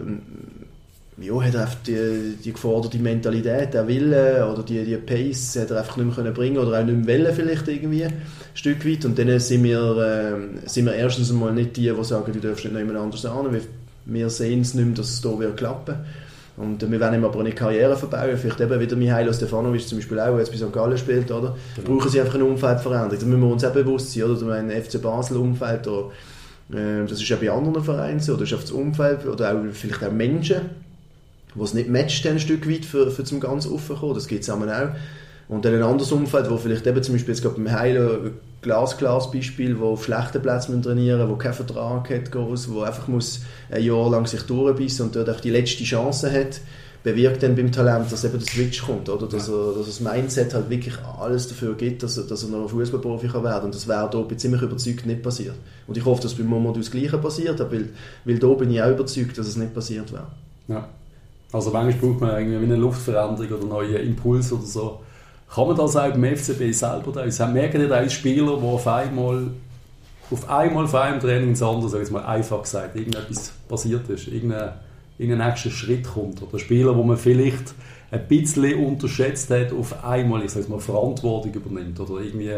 [1.22, 5.78] ja, hat einfach die, die geforderte Mentalität, der Wille oder die, die Pace hat er
[5.78, 8.12] einfach nicht mehr können bringen oder auch nicht mehr wollen vielleicht irgendwie, ein
[8.54, 9.04] Stück weit.
[9.04, 12.64] Und dann sind wir, äh, sind wir erstens einmal nicht die, die sagen, du darfst
[12.64, 13.62] nicht noch jemand anders an, weil
[14.04, 15.96] wir sehen es nicht mehr, dass es hier wird klappen
[16.56, 18.36] und wir wollen ihm aber eine Karriere verbauen.
[18.36, 20.72] Vielleicht eben wieder Mihailo Stefanovic zum Beispiel auch, der jetzt bei St.
[20.72, 21.56] Gallen spielt, oder?
[21.76, 21.96] Genau.
[21.96, 23.18] Brauchen sie einfach eine Umfeldveränderung.
[23.18, 24.54] Da müssen wir uns auch bewusst sein, oder?
[24.54, 29.26] Ein FC Basel-Umfeld, äh, das ist ja bei anderen Vereinen so, oder ist das Umfeld,
[29.26, 30.60] oder auch vielleicht auch Menschen,
[31.54, 34.14] die es nicht matcht, ein Stück weit für, für zum ganz offen kommen.
[34.14, 34.58] Das gibt es auch.
[35.48, 38.32] Und dann ein anderes Umfeld, wo vielleicht eben zum Beispiel jetzt gerade beim Heilen
[38.62, 43.82] Glas-Glas-Beispiel, wo auf schlechten Plätzen trainieren wo keinen Vertrag hat, groß, wo einfach muss ein
[43.82, 46.60] Jahr lang sich durchbissen und dort auch die letzte Chance hat,
[47.02, 49.26] bewirkt dann beim Talent, dass eben der Switch kommt, oder?
[49.26, 52.62] Dass, er, dass das Mindset halt wirklich alles dafür gibt, dass er, dass er noch
[52.62, 55.56] ein Fußballprofi kann werden Und das wäre da bin ziemlich überzeugt nicht passiert.
[55.88, 57.88] Und ich hoffe, dass bei Momo das Gleiche passiert, weil,
[58.24, 60.28] weil da bin ich auch überzeugt, dass es nicht passiert wäre.
[60.68, 60.88] Ja.
[61.52, 65.00] Also manchmal braucht man irgendwie eine Luftveränderung oder neue Impulse oder so
[65.54, 67.46] kann man das auch beim FCB selber da?
[67.46, 69.48] Merken ihr als Spieler, der auf einmal
[70.30, 74.28] auf einmal von einem Training ins andere, sag ich mal einfach gesagt, irgendetwas passiert ist,
[74.28, 74.74] irgendeine
[75.18, 76.42] in den nächsten Schritt kommt.
[76.42, 77.74] Oder Spieler, wo man vielleicht
[78.10, 82.00] ein bisschen unterschätzt hat, auf einmal, ich sage mal, Verantwortung übernimmt.
[82.00, 82.54] Oder irgendwie,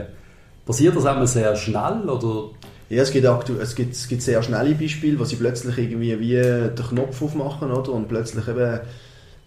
[0.64, 2.08] passiert das einmal sehr schnell?
[2.08, 2.50] Oder?
[2.90, 6.34] Ja, es gibt, es, gibt, es gibt sehr schnelle Beispiele, wo sie plötzlich irgendwie wie
[6.34, 7.92] den Knopf aufmachen oder?
[7.92, 8.80] und plötzlich eben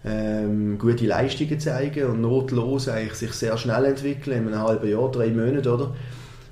[0.04, 5.10] ähm, gute Leistungen zeigen und notlos eigentlich sich sehr schnell entwickeln, in einem halben Jahr,
[5.10, 5.94] drei Monate, oder?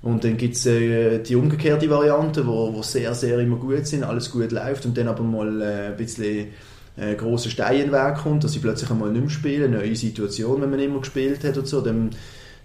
[0.03, 4.05] Und dann gibt es äh, die umgekehrte Variante, wo, wo sehr, sehr immer gut sind,
[4.05, 6.49] alles gut läuft und dann aber mal äh, ein bisschen
[6.97, 9.79] äh, großer Stein in den Weg kommt, dass sie plötzlich einmal nicht mehr spielen, eine
[9.79, 12.11] neue Situation, wenn man immer gespielt hat und so, dann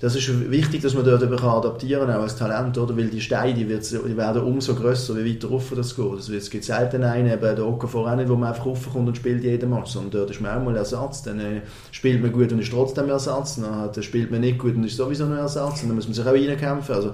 [0.02, 2.98] das ist wichtig, dass man dort eben adaptieren kann, auch als Talent, oder?
[2.98, 6.12] Weil die Steine, die, die werden umso grösser, wie weiter rauf das geht.
[6.12, 9.16] Also es gibt selten einen, eben der Okafor auch nicht, wo man einfach raufkommt und
[9.16, 11.22] spielt jeden Match, sondern dort ist man auch mal Ersatz.
[11.22, 14.86] Dann äh, spielt man gut und ist trotzdem Ersatz, dann spielt man nicht gut und
[14.86, 16.96] ist sowieso ein Ersatz, und dann muss man sich auch reinkämpfen.
[16.96, 17.14] Also,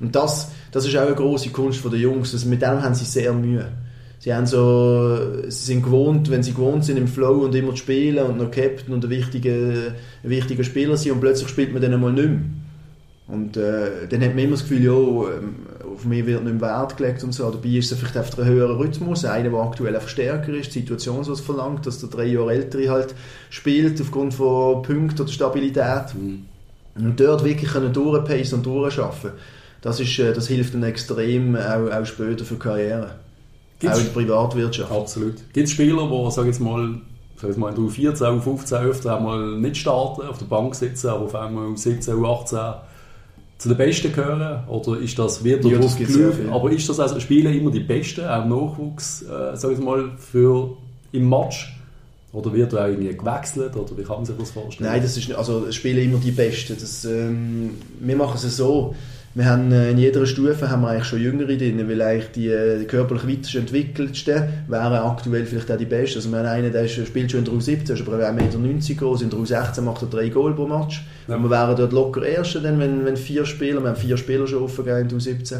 [0.00, 3.04] und das, das ist auch eine grosse Kunst der Jungs, also mit dem haben sie
[3.04, 3.68] sehr Mühe
[4.22, 7.78] sie haben so, sie sind gewohnt, wenn sie gewohnt sind im Flow und immer zu
[7.78, 9.50] spielen und noch Captain und ein wichtiger,
[10.22, 12.40] ein wichtiger Spieler sind und plötzlich spielt man dann einmal nicht mehr.
[13.26, 15.56] Und äh, dann hat man immer das Gefühl, ja, ähm,
[15.92, 17.50] auf mich wird nicht mehr Wert gelegt und so.
[17.50, 20.80] Dabei ist es vielleicht einfach ein höherer Rhythmus, einer, der aktuell einfach stärker ist, die
[20.80, 23.16] Situation so verlangt, dass der drei Jahre ältere halt
[23.50, 26.14] spielt aufgrund von Punkten oder Stabilität.
[26.14, 26.44] Mhm.
[26.94, 29.32] Und dort wirklich können durchpacen und durchschaffen,
[29.80, 33.16] das, ist, äh, das hilft dann extrem auch, auch später für die Karriere.
[33.82, 34.92] Gibt's, auch in der Privatwirtschaft.
[34.92, 35.34] Absolut.
[35.52, 37.00] Gibt es Spieler, die, sag jetzt mal,
[37.36, 41.24] sag jetzt mal in 14, 15, 11 einmal nicht starten, auf der Bank sitzen, aber
[41.24, 42.58] auf einmal 17, 18
[43.58, 44.66] zu den Besten gehören?
[44.68, 45.96] Oder ist das wieder ja, das
[46.50, 50.76] Aber ist das also, spielen immer die Besten, auch Nachwuchs, äh, sag jetzt mal, für
[51.12, 51.76] im Match?
[52.32, 53.76] Oder wird da irgendwie gewechselt?
[53.76, 54.90] Oder wie kann man sich das vorstellen?
[54.90, 56.76] Nein, das ist, also spielen immer die Besten.
[56.80, 58.94] Das, ähm, wir machen es so,
[59.34, 62.48] wir haben äh, in jeder Stufe haben wir eigentlich schon Jüngere drin, weil eigentlich die,
[62.48, 66.18] äh, die körperlich weiterentwickeltsten wären aktuell vielleicht auch die Besten.
[66.18, 69.22] Also wir haben einen, der spielt schon in der U17, ist aber 1,90 Meter groß,
[69.22, 71.02] in der U16 macht er drei Goal pro Match.
[71.28, 71.36] Ja.
[71.36, 74.46] Und wir wären dort locker Erster, dann, wenn, wenn vier Spieler, wir haben vier Spieler
[74.46, 75.56] schon offen in der U17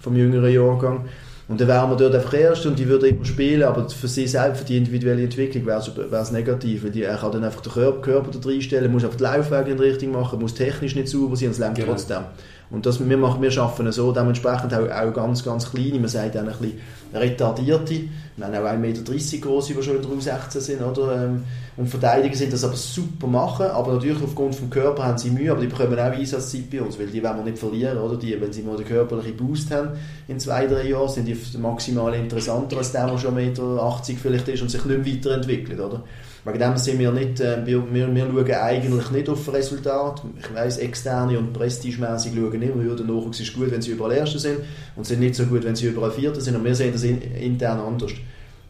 [0.00, 1.06] vom jüngeren Jahrgang.
[1.48, 4.26] Und dann wären wir dort einfach Erster und die würden immer spielen, aber für sie
[4.26, 7.72] selbst, für die individuelle Entwicklung wäre es negativ, weil die, er kann dann einfach den
[7.72, 11.36] Körper, Körper da reinstellen, muss auf die Laufwege in Richtung machen, muss technisch nicht sauber
[11.36, 11.92] sein und es lenkt genau.
[11.92, 12.24] trotzdem.
[12.68, 16.34] Und das, wir, machen, wir arbeiten so dementsprechend auch, auch ganz, ganz kleine, man sagt
[16.34, 16.78] dann ein bisschen
[17.14, 18.00] retardierte,
[18.36, 19.02] wir haben auch 1,30 Meter
[19.40, 21.24] groß, die schon in der 16 sind, oder?
[21.24, 21.44] Ähm,
[21.76, 25.50] und Verteidiger sind das aber super machen, aber natürlich aufgrund vom Körper haben sie Mühe,
[25.50, 28.16] aber die bekommen auch Einsatzzeit bei uns, weil die wollen wir nicht verlieren, oder?
[28.16, 29.90] Die, wenn sie mal den körperlichen Boost haben
[30.26, 34.48] in zwei, drei Jahren, sind die maximal interessanter als der, der schon 1,80 Meter vielleicht
[34.48, 36.02] ist und sich nicht mehr weiterentwickelt, oder?
[36.46, 40.22] Wegen dem sind wir nicht, äh, wir, wir, schauen eigentlich nicht auf Resultat.
[40.38, 44.12] Ich weiss, externe und prestigemäßig schauen immer, ja, der Nachwuchs ist gut, wenn sie überall
[44.12, 44.58] Erste sind
[44.94, 46.54] und sind nicht so gut, wenn sie überall Vierte sind.
[46.54, 48.12] Und wir sehen das in, intern anders.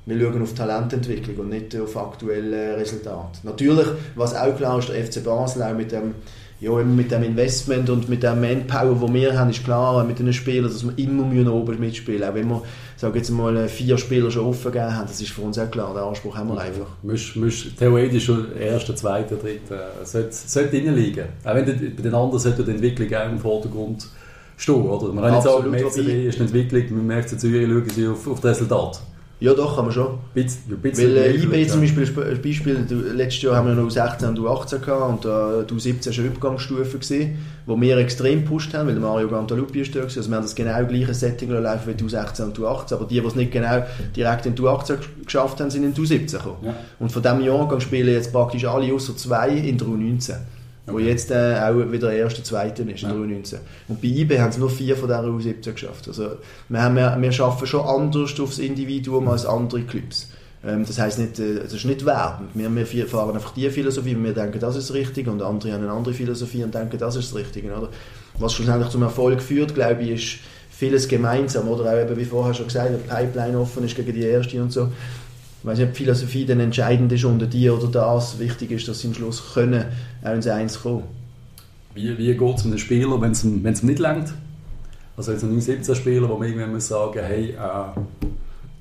[0.06, 3.40] Wir schauen auf Talententwicklung und nicht auf aktuelle Resultate.
[3.42, 6.14] Natürlich, was auch klar ist, der FC Basel auch mit dem
[6.58, 10.32] ja, mit dem Investment und mit der Manpower, die wir haben, ist klar, mit den
[10.32, 12.30] Spielern, dass wir immer oben mitspielen müssen.
[12.30, 12.62] Auch wenn wir,
[12.96, 15.92] sage jetzt mal, vier Spieler schon offen gegeben haben, das ist für uns auch klar,
[15.92, 16.86] den Anspruch haben wir einfach.
[17.02, 21.26] Müsst, müsst theoretisch schon erster, zweiter, dritter, sollte, sollte liegen.
[21.44, 24.06] Auch wenn bei den anderen sollte die Entwicklung auch im Vordergrund
[24.56, 25.12] stehen, oder?
[25.12, 28.40] Man kann nicht sagen, FCB ist eine Entwicklung, beim FC Zürich schauen sie auf, auf
[28.40, 29.02] das Resultat.
[29.38, 30.18] Ja, doch, kann man schon.
[30.32, 34.30] Bisschen, ja, bisschen Weil äh, IB zum Beispiel, Beispiel, letztes Jahr haben wir noch 16
[34.30, 38.88] und 18 gehabt und äh, U17 war eine Übergangsstufe, gewesen, wo wir extrem gepusht haben,
[38.88, 40.20] weil Mario Gantaluppi ist da gewesen.
[40.20, 43.26] Also wir haben das genau gleiche Setting laufen wie U16 und U18, aber die, die
[43.26, 43.84] es nicht genau
[44.16, 46.56] direkt in U18 geschafft haben, sind in U17 gekommen.
[46.62, 46.74] Ja.
[46.98, 50.34] Und von diesem Jahrgang spielen jetzt praktisch alle außer zwei in der U19.
[50.86, 50.94] Okay.
[50.94, 53.56] Wo jetzt äh, auch wieder der erste, zweite ist der U19.
[53.88, 56.06] Und bei IB haben es nur vier von dieser U17 geschafft.
[56.06, 56.36] Also
[56.68, 60.28] wir, haben, wir, wir arbeiten schon anders aufs Individuum als andere Clubs.
[60.64, 62.50] Ähm, das heisst nicht, äh, das ist nicht werbend.
[62.54, 65.92] Wir, wir fahren einfach die Philosophie, wir denken, das ist richtig, und andere haben eine
[65.92, 67.72] andere Philosophie und denken, das ist das Richtige.
[67.72, 67.88] Oder?
[68.38, 70.38] Was schlussendlich zum Erfolg führt, glaube ich, ist
[70.70, 71.68] vieles gemeinsam.
[71.68, 74.72] Oder auch eben, wie vorher schon gesagt, der Pipeline offen ist gegen die erste und
[74.72, 74.88] so
[75.66, 78.38] weiß nicht, die Philosophie dann entscheidend ist unter die oder das.
[78.38, 79.84] Wichtig ist, dass sie am Schluss können,
[80.22, 81.04] auch ins Eins kommen.
[81.94, 83.32] Wie, wie geht es mit den Spielern, wenn
[83.72, 84.32] es nicht längt?
[85.16, 88.00] Also jetzt ein 17 Spieler, wo man irgendwann muss sagen, hey, äh,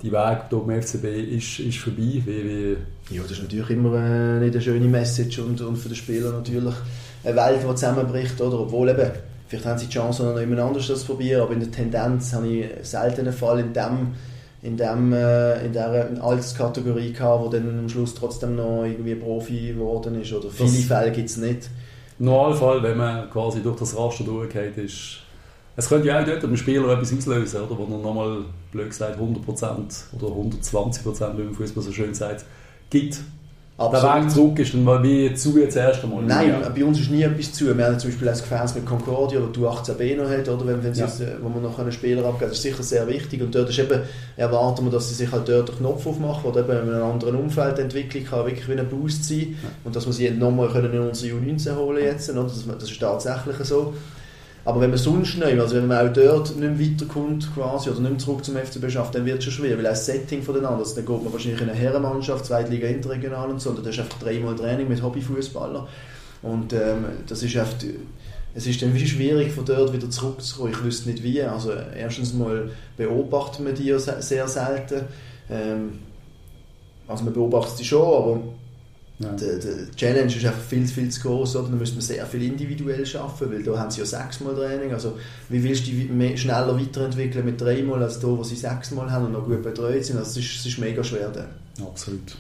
[0.02, 1.06] die Weg hier beim FCB
[1.36, 2.22] ist, ist vorbei.
[2.26, 2.78] Wie,
[3.10, 5.96] wie ja, das ist natürlich immer äh, nicht eine schöne Message und, und für den
[5.96, 6.76] Spieler natürlich
[7.24, 8.60] eine Welt, die zusammenbricht, oder?
[8.60, 9.12] Obwohl eben,
[9.48, 12.34] vielleicht haben sie die Chance, noch jemand anderes das zu probieren, aber in der Tendenz
[12.34, 14.14] habe ich selten einen Fall in dem
[14.66, 19.74] in, dem, äh, in dieser Alterskategorie gehabt, wo dann am Schluss trotzdem noch irgendwie Profi
[19.74, 20.34] geworden ist.
[20.34, 21.70] Oder viele das Fälle gibt es nicht.
[22.18, 25.20] Normalfall, wenn man quasi durch das Raster durchgeht, ist
[25.76, 27.78] Es könnte ja auch dort einem Spieler etwas auslösen, oder?
[27.78, 29.36] wo er nochmal, blöd gesagt, 100%
[30.18, 32.46] oder 120%, wie man Fußball so schön sagt,
[32.90, 33.20] gibt.
[33.78, 36.24] Aber Der Weg zurück ist dann wie zu jetzt erst einmal.
[36.24, 36.70] Nein, ja.
[36.70, 37.78] bei uns ist nie etwas zu.
[37.78, 40.82] Wir haben zum Beispiel ein Gefäß mit Concordia, wo du 18b noch hat, oder wenn,
[40.82, 41.06] wenn ja.
[41.06, 43.42] jetzt, wo man noch einen Spieler abgeben Das ist sicher sehr wichtig.
[43.42, 44.00] Und dort ist eben,
[44.38, 47.36] erwarten wir, dass sie sich halt dort den Knopf aufmachen oder eben in einem anderen
[47.36, 49.58] Umfeld entwickeln kann, wirklich wie ein Boost sein.
[49.62, 49.70] Ja.
[49.84, 52.30] Und dass wir sie nochmal in unsere U19 holen jetzt.
[52.30, 52.44] Oder?
[52.44, 53.94] Das, das ist tatsächlich so.
[54.66, 58.10] Aber wenn man sonst nicht, also wenn man auch dort nicht weiterkommt quasi, oder nicht
[58.10, 60.56] mehr zurück zum FCB schafft, dann wird es schon schwer, weil auch das Setting von
[60.56, 63.90] den anderen, dann geht man wahrscheinlich in eine Herrenmannschaft, Zweitliga Interregional und so, und da
[63.92, 65.88] ist einfach dreimal Training mit Hobbyfußballern
[66.42, 67.76] und ähm, das ist einfach,
[68.56, 72.34] es ist dann wie schwierig von dort wieder zurückzukommen, ich wüsste nicht wie, also erstens
[72.34, 75.02] mal beobachtet man die sehr selten,
[75.48, 76.00] ähm,
[77.08, 78.40] also man beobachtet sie schon, aber
[79.20, 79.32] ja.
[79.32, 81.56] Die, Challenge ist einfach viel, viel zu groß.
[81.56, 81.70] Oder?
[81.70, 84.92] Da müssen wir sehr viel individuell arbeiten, weil da haben sie ja sechsmal Training.
[84.92, 85.18] Also,
[85.50, 89.32] wie willst du die schneller weiterentwickeln mit dreimal als da, wo sie sechsmal haben und
[89.32, 90.18] noch gut betreut sind?
[90.18, 91.48] Also, es ist, ist mega schwer dann.
[91.86, 92.38] Absolut.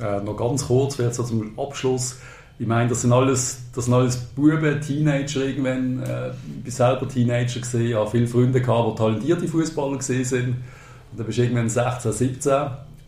[0.00, 2.16] Äh, noch ganz kurz, jetzt zum Abschluss.
[2.60, 6.02] Ich meine, das sind alles, das sind alles Buben, Teenager irgendwann.
[6.02, 10.48] Äh, ich bin selber Teenager gesehen, habe viele Freunde gehabt, die talentierte Fußballer gesehen sind.
[10.48, 12.52] Und dann bist du irgendwann 16, 17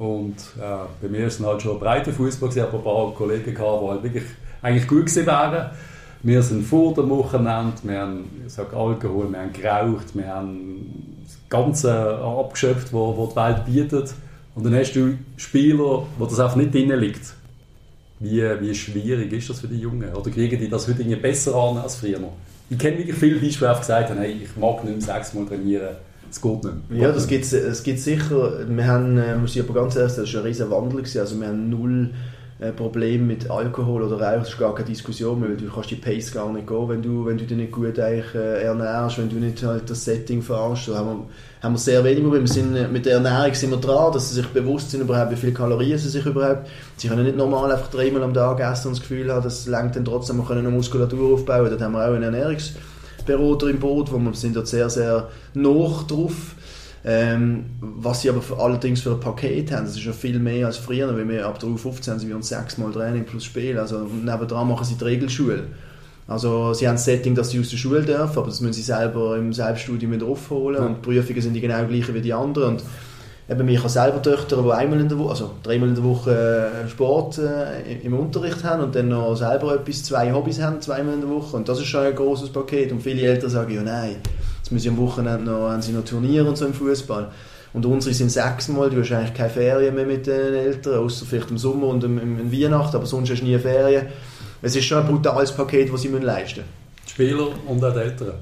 [0.00, 3.54] und äh, bei mir war es halt schon breiter Fußball, ich habe ein paar Kollegen
[3.54, 4.24] gehabt, die halt wirklich
[4.62, 5.70] eigentlich gut gewesen wären.
[6.22, 11.38] Wir sind vor dem Wochenende, wir haben sag, Alkohol, wir haben geraucht, wir haben das
[11.50, 14.14] Ganze abgeschöpft, was die Welt bietet.
[14.54, 17.34] Und dann hast du Spieler, wo das einfach nicht drin liegt.
[18.20, 20.14] Wie, wie schwierig ist das für die Jungen?
[20.14, 22.20] Oder kriegen die das heute besser an als früher?
[22.70, 25.96] Ich kenne wirklich viele Beispiele, die gesagt haben, hey, ich mag nicht mehr sechsmal trainieren
[26.30, 27.00] es geht nicht mehr.
[27.00, 28.52] Ja, das gibt es gibt sicher.
[28.68, 30.98] Wir haben, äh, muss ich aber ganz ehrlich sagen, das war ein riesen Wandel.
[30.98, 31.20] Gewesen.
[31.20, 32.10] Also wir haben null
[32.60, 35.90] äh, Probleme mit Alkohol oder Rauch, das ist gar keine Diskussion mehr, weil du kannst
[35.90, 39.16] die Pace gar nicht gehen, wenn du, wenn du dich nicht gut eigentlich, äh, ernährst,
[39.16, 40.88] wenn du nicht halt das Setting fahrst.
[40.88, 41.26] Da haben wir,
[41.62, 42.44] haben wir sehr wenig Probleme.
[42.44, 45.36] Wir sind, mit der Ernährung sind wir dran, dass sie sich bewusst sind überhaupt, wie
[45.36, 46.68] viele Kalorien sie sich überhaupt...
[46.98, 49.96] Sie können nicht normal einfach dreimal am Tag essen und das Gefühl haben, das lenkt
[49.96, 51.70] dann trotzdem, wir können eine Muskulatur aufbauen.
[51.70, 52.72] Dort haben wir auch eine Ernährungs-
[53.36, 56.54] Berater im Boot, wo wir sind dort sehr, sehr noch drauf.
[57.02, 60.66] Ähm, was sie aber für, allerdings für ein Paket haben, das ist schon viel mehr
[60.66, 64.00] als früher, weil wir ab der U15 sind wir uns sechsmal Training plus Spiel, also
[64.00, 65.62] nebendran machen sie die Regelschule.
[66.28, 68.82] Also sie haben das Setting, dass sie aus der Schule dürfen, aber das müssen sie
[68.82, 70.86] selber im Selbststudium wieder aufholen ja.
[70.86, 72.82] und die Prüfungen sind die genau gleiche wie die anderen und
[73.50, 76.70] eben ich habe selber Töchter, die einmal in der Woche, also dreimal in der Woche
[76.84, 81.14] äh, Sport äh, im Unterricht haben und dann noch selber etwas, zwei Hobbys haben, zweimal
[81.14, 83.82] in der Woche und das ist schon ein großes Paket und viele Eltern sagen, ja
[83.82, 84.16] nein,
[84.58, 87.28] jetzt müssen sie am Wochenende noch, haben sie noch Turniere und so im Fußball
[87.72, 91.50] und unsere sind sechsmal, du hast eigentlich keine Ferien mehr mit den Eltern, außer vielleicht
[91.50, 94.06] im Sommer und im, im, Weihnachten, aber sonst hast du nie Ferien.
[94.60, 96.79] Es ist schon ein brutales Paket, das sie leisten müssen.
[97.10, 98.34] Spieler und auch die Eltern.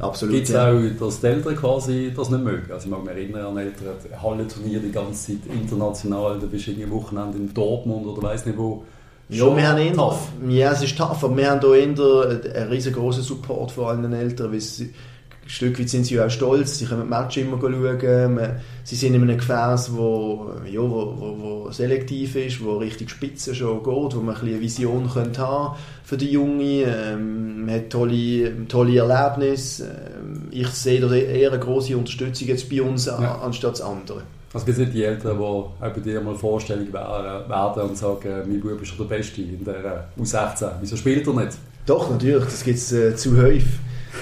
[0.00, 0.34] Absolut.
[0.34, 0.70] Gibt es ja.
[0.70, 2.72] auch, dass die Eltern quasi das nicht mögen?
[2.72, 6.70] Also ich mag mich erinnern an Eltern, Hallenturnier die ganze Zeit international, da bist du
[6.70, 8.84] irgendwie Wochenende in Dortmund oder weiß nicht wo.
[9.28, 10.28] Ja, wir haben eher, tough.
[10.48, 14.52] Ja, es ist tough, aber wir haben hier eher einen riesengroßen Support von allen Eltern,
[14.52, 14.94] weil sie,
[15.44, 18.40] ein Stück weit sind sie auch stolz, sie können die Match immer schauen,
[18.82, 23.54] sie sind in einem Gefäß, wo, ja, wo, wo, wo selektiv ist, wo richtig spitze
[23.54, 27.90] schon geht, wo man ein eine Vision könnte haben für die Jungen, ähm, man hat
[27.90, 33.40] tolle, tolle Erlebnisse, ähm, ich sehe da eher eine grosse Unterstützung jetzt bei uns ja.
[33.42, 34.22] anstatt das andere.
[34.52, 38.42] Also gibt es nicht die Eltern, die auch bei dir mal vorstellig werden und sagen,
[38.46, 41.58] mein Bub ist der Beste in der U16, wieso spielt er nicht?
[41.86, 43.64] Doch, natürlich, das gibt es äh, zu häufig.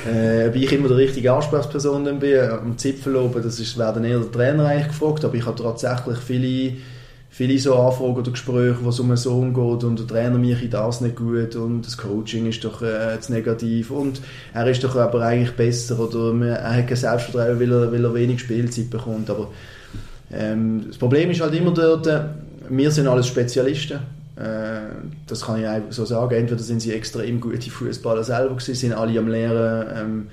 [0.07, 4.05] Äh, ob ich immer die richtige Ansprechperson bin, äh, am Zipfel oben, das ist, werden
[4.05, 6.77] eher der Trainer eigentlich gefragt, aber ich habe tatsächlich viele,
[7.31, 10.63] viele so Anfragen oder Gespräche, wo es um einen Sohn geht und der Trainer mich
[10.63, 14.21] in das nicht gut und das Coaching ist doch äh, zu negativ und
[14.53, 18.15] er ist doch aber eigentlich besser oder er hat kein Selbstvertrauen, weil er, weil er
[18.15, 19.51] wenig Spielzeit bekommt, aber
[20.33, 22.23] ähm, das Problem ist halt immer dort, äh,
[22.69, 24.01] wir sind alles Spezialisten
[24.37, 26.35] das kann ich einfach so sagen.
[26.35, 30.27] Entweder sind sie extrem gute Fußballer selber gewesen, sind alle am Lehren, ähm,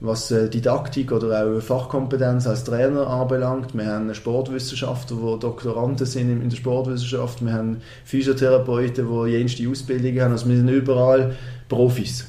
[0.00, 3.76] was äh, Didaktik oder auch Fachkompetenz als Trainer anbelangt.
[3.76, 7.44] Wir haben Sportwissenschaftler, die Doktoranden sind in der Sportwissenschaft.
[7.44, 10.32] Wir haben Physiotherapeuten, die jenste Ausbildung haben.
[10.32, 11.36] Also wir sind überall
[11.68, 12.26] Profis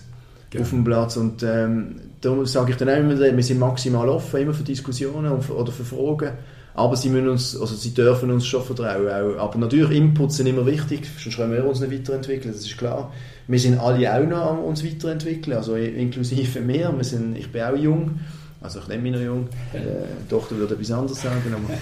[0.51, 0.63] genau.
[0.63, 1.17] auf dem Platz.
[1.17, 5.31] Und ähm, da sage ich dann auch immer, wir sind maximal offen immer für Diskussionen
[5.31, 6.31] oder für Fragen.
[6.75, 9.07] Aber sie, müssen uns, also sie dürfen uns schon vertrauen.
[9.07, 9.39] Auch.
[9.39, 13.11] Aber natürlich, Inputs sind immer wichtig, sonst können wir uns nicht weiterentwickeln, das ist klar.
[13.47, 16.91] Wir sind alle auch noch an uns weiterentwickeln, also inklusive mir.
[16.95, 18.19] Wir sind, ich bin auch jung,
[18.61, 19.47] also ich nenne mich noch jung.
[19.73, 19.79] Äh,
[20.23, 21.53] die Tochter würde etwas anderes sagen.
[21.53, 21.73] Aber,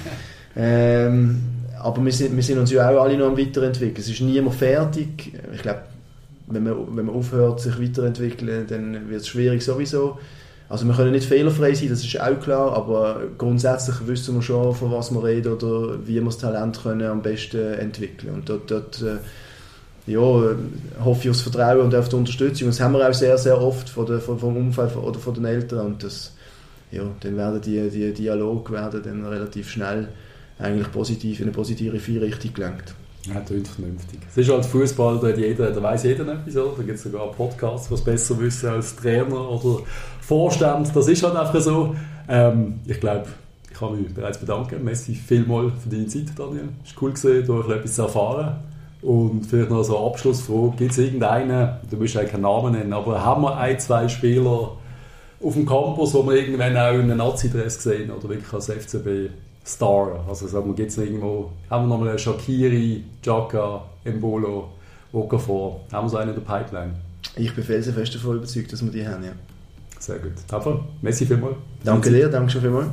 [0.56, 1.42] ähm,
[1.80, 3.98] aber wir, sind, wir sind uns ja auch alle noch am weiterentwickeln.
[4.00, 5.32] Es ist niemand fertig.
[5.54, 5.84] Ich glaube,
[6.48, 10.18] wenn man, wenn man aufhört, sich weiterentwickeln, dann wird es schwierig sowieso.
[10.72, 14.74] Also wir können nicht fehlerfrei sein, das ist auch klar, aber grundsätzlich wissen wir schon,
[14.74, 18.34] von was wir reden oder wie wir das Talent können am besten entwickeln.
[18.36, 19.18] Und dort, dort äh,
[20.10, 20.22] ja,
[21.04, 22.70] hoffe ich aufs Vertrauen und auf die Unterstützung.
[22.70, 25.88] Das haben wir auch sehr, sehr oft von der, vom Umfeld oder von den Eltern.
[25.88, 26.36] Und das,
[26.90, 30.08] ja, dann werden die, die Dialog werden dann relativ schnell
[30.58, 32.96] eigentlich positiv in eine positive Richtung gelenkt.
[33.28, 34.20] Ja, klingt vernünftig.
[34.30, 36.54] Es ist halt Fußball, da, da weiß jeder etwas?
[36.54, 39.84] Da gibt es sogar Podcasts, die es besser wissen als Trainer oder
[40.22, 40.96] Vorstand.
[40.96, 41.96] Das ist halt einfach so.
[42.30, 43.26] Ähm, ich glaube,
[43.72, 44.84] ich habe mich bereits bedanken.
[44.84, 46.70] Messi vielmal für deine Zeit, Daniel.
[46.86, 48.56] Es war cool gewesen, etwas zu erfahren.
[49.02, 50.74] Und vielleicht noch so eine Abschlussfrage.
[50.78, 54.78] Gibt es irgendeinen, du musst ja keinen Namen nennen, aber haben wir ein, zwei Spieler
[55.44, 59.32] auf dem Campus, wo wir irgendwann auch in einem Nazi-Dress gesehen oder wirklich als FCB
[59.66, 60.24] Star.
[60.28, 64.70] Also sagen wir, gibt's irgendwo, haben wir nochmal einen Shakiri, Jaka, Embolo,
[65.12, 66.94] Okafor, haben wir so einen in der Pipeline?
[67.36, 69.32] Ich bin felsenfest davon überzeugt, dass wir die haben, ja.
[70.02, 70.32] Sehr gut.
[70.48, 71.56] Tapfer, Messi vielmals.
[71.84, 72.88] Danke dir, danke schon vielmals.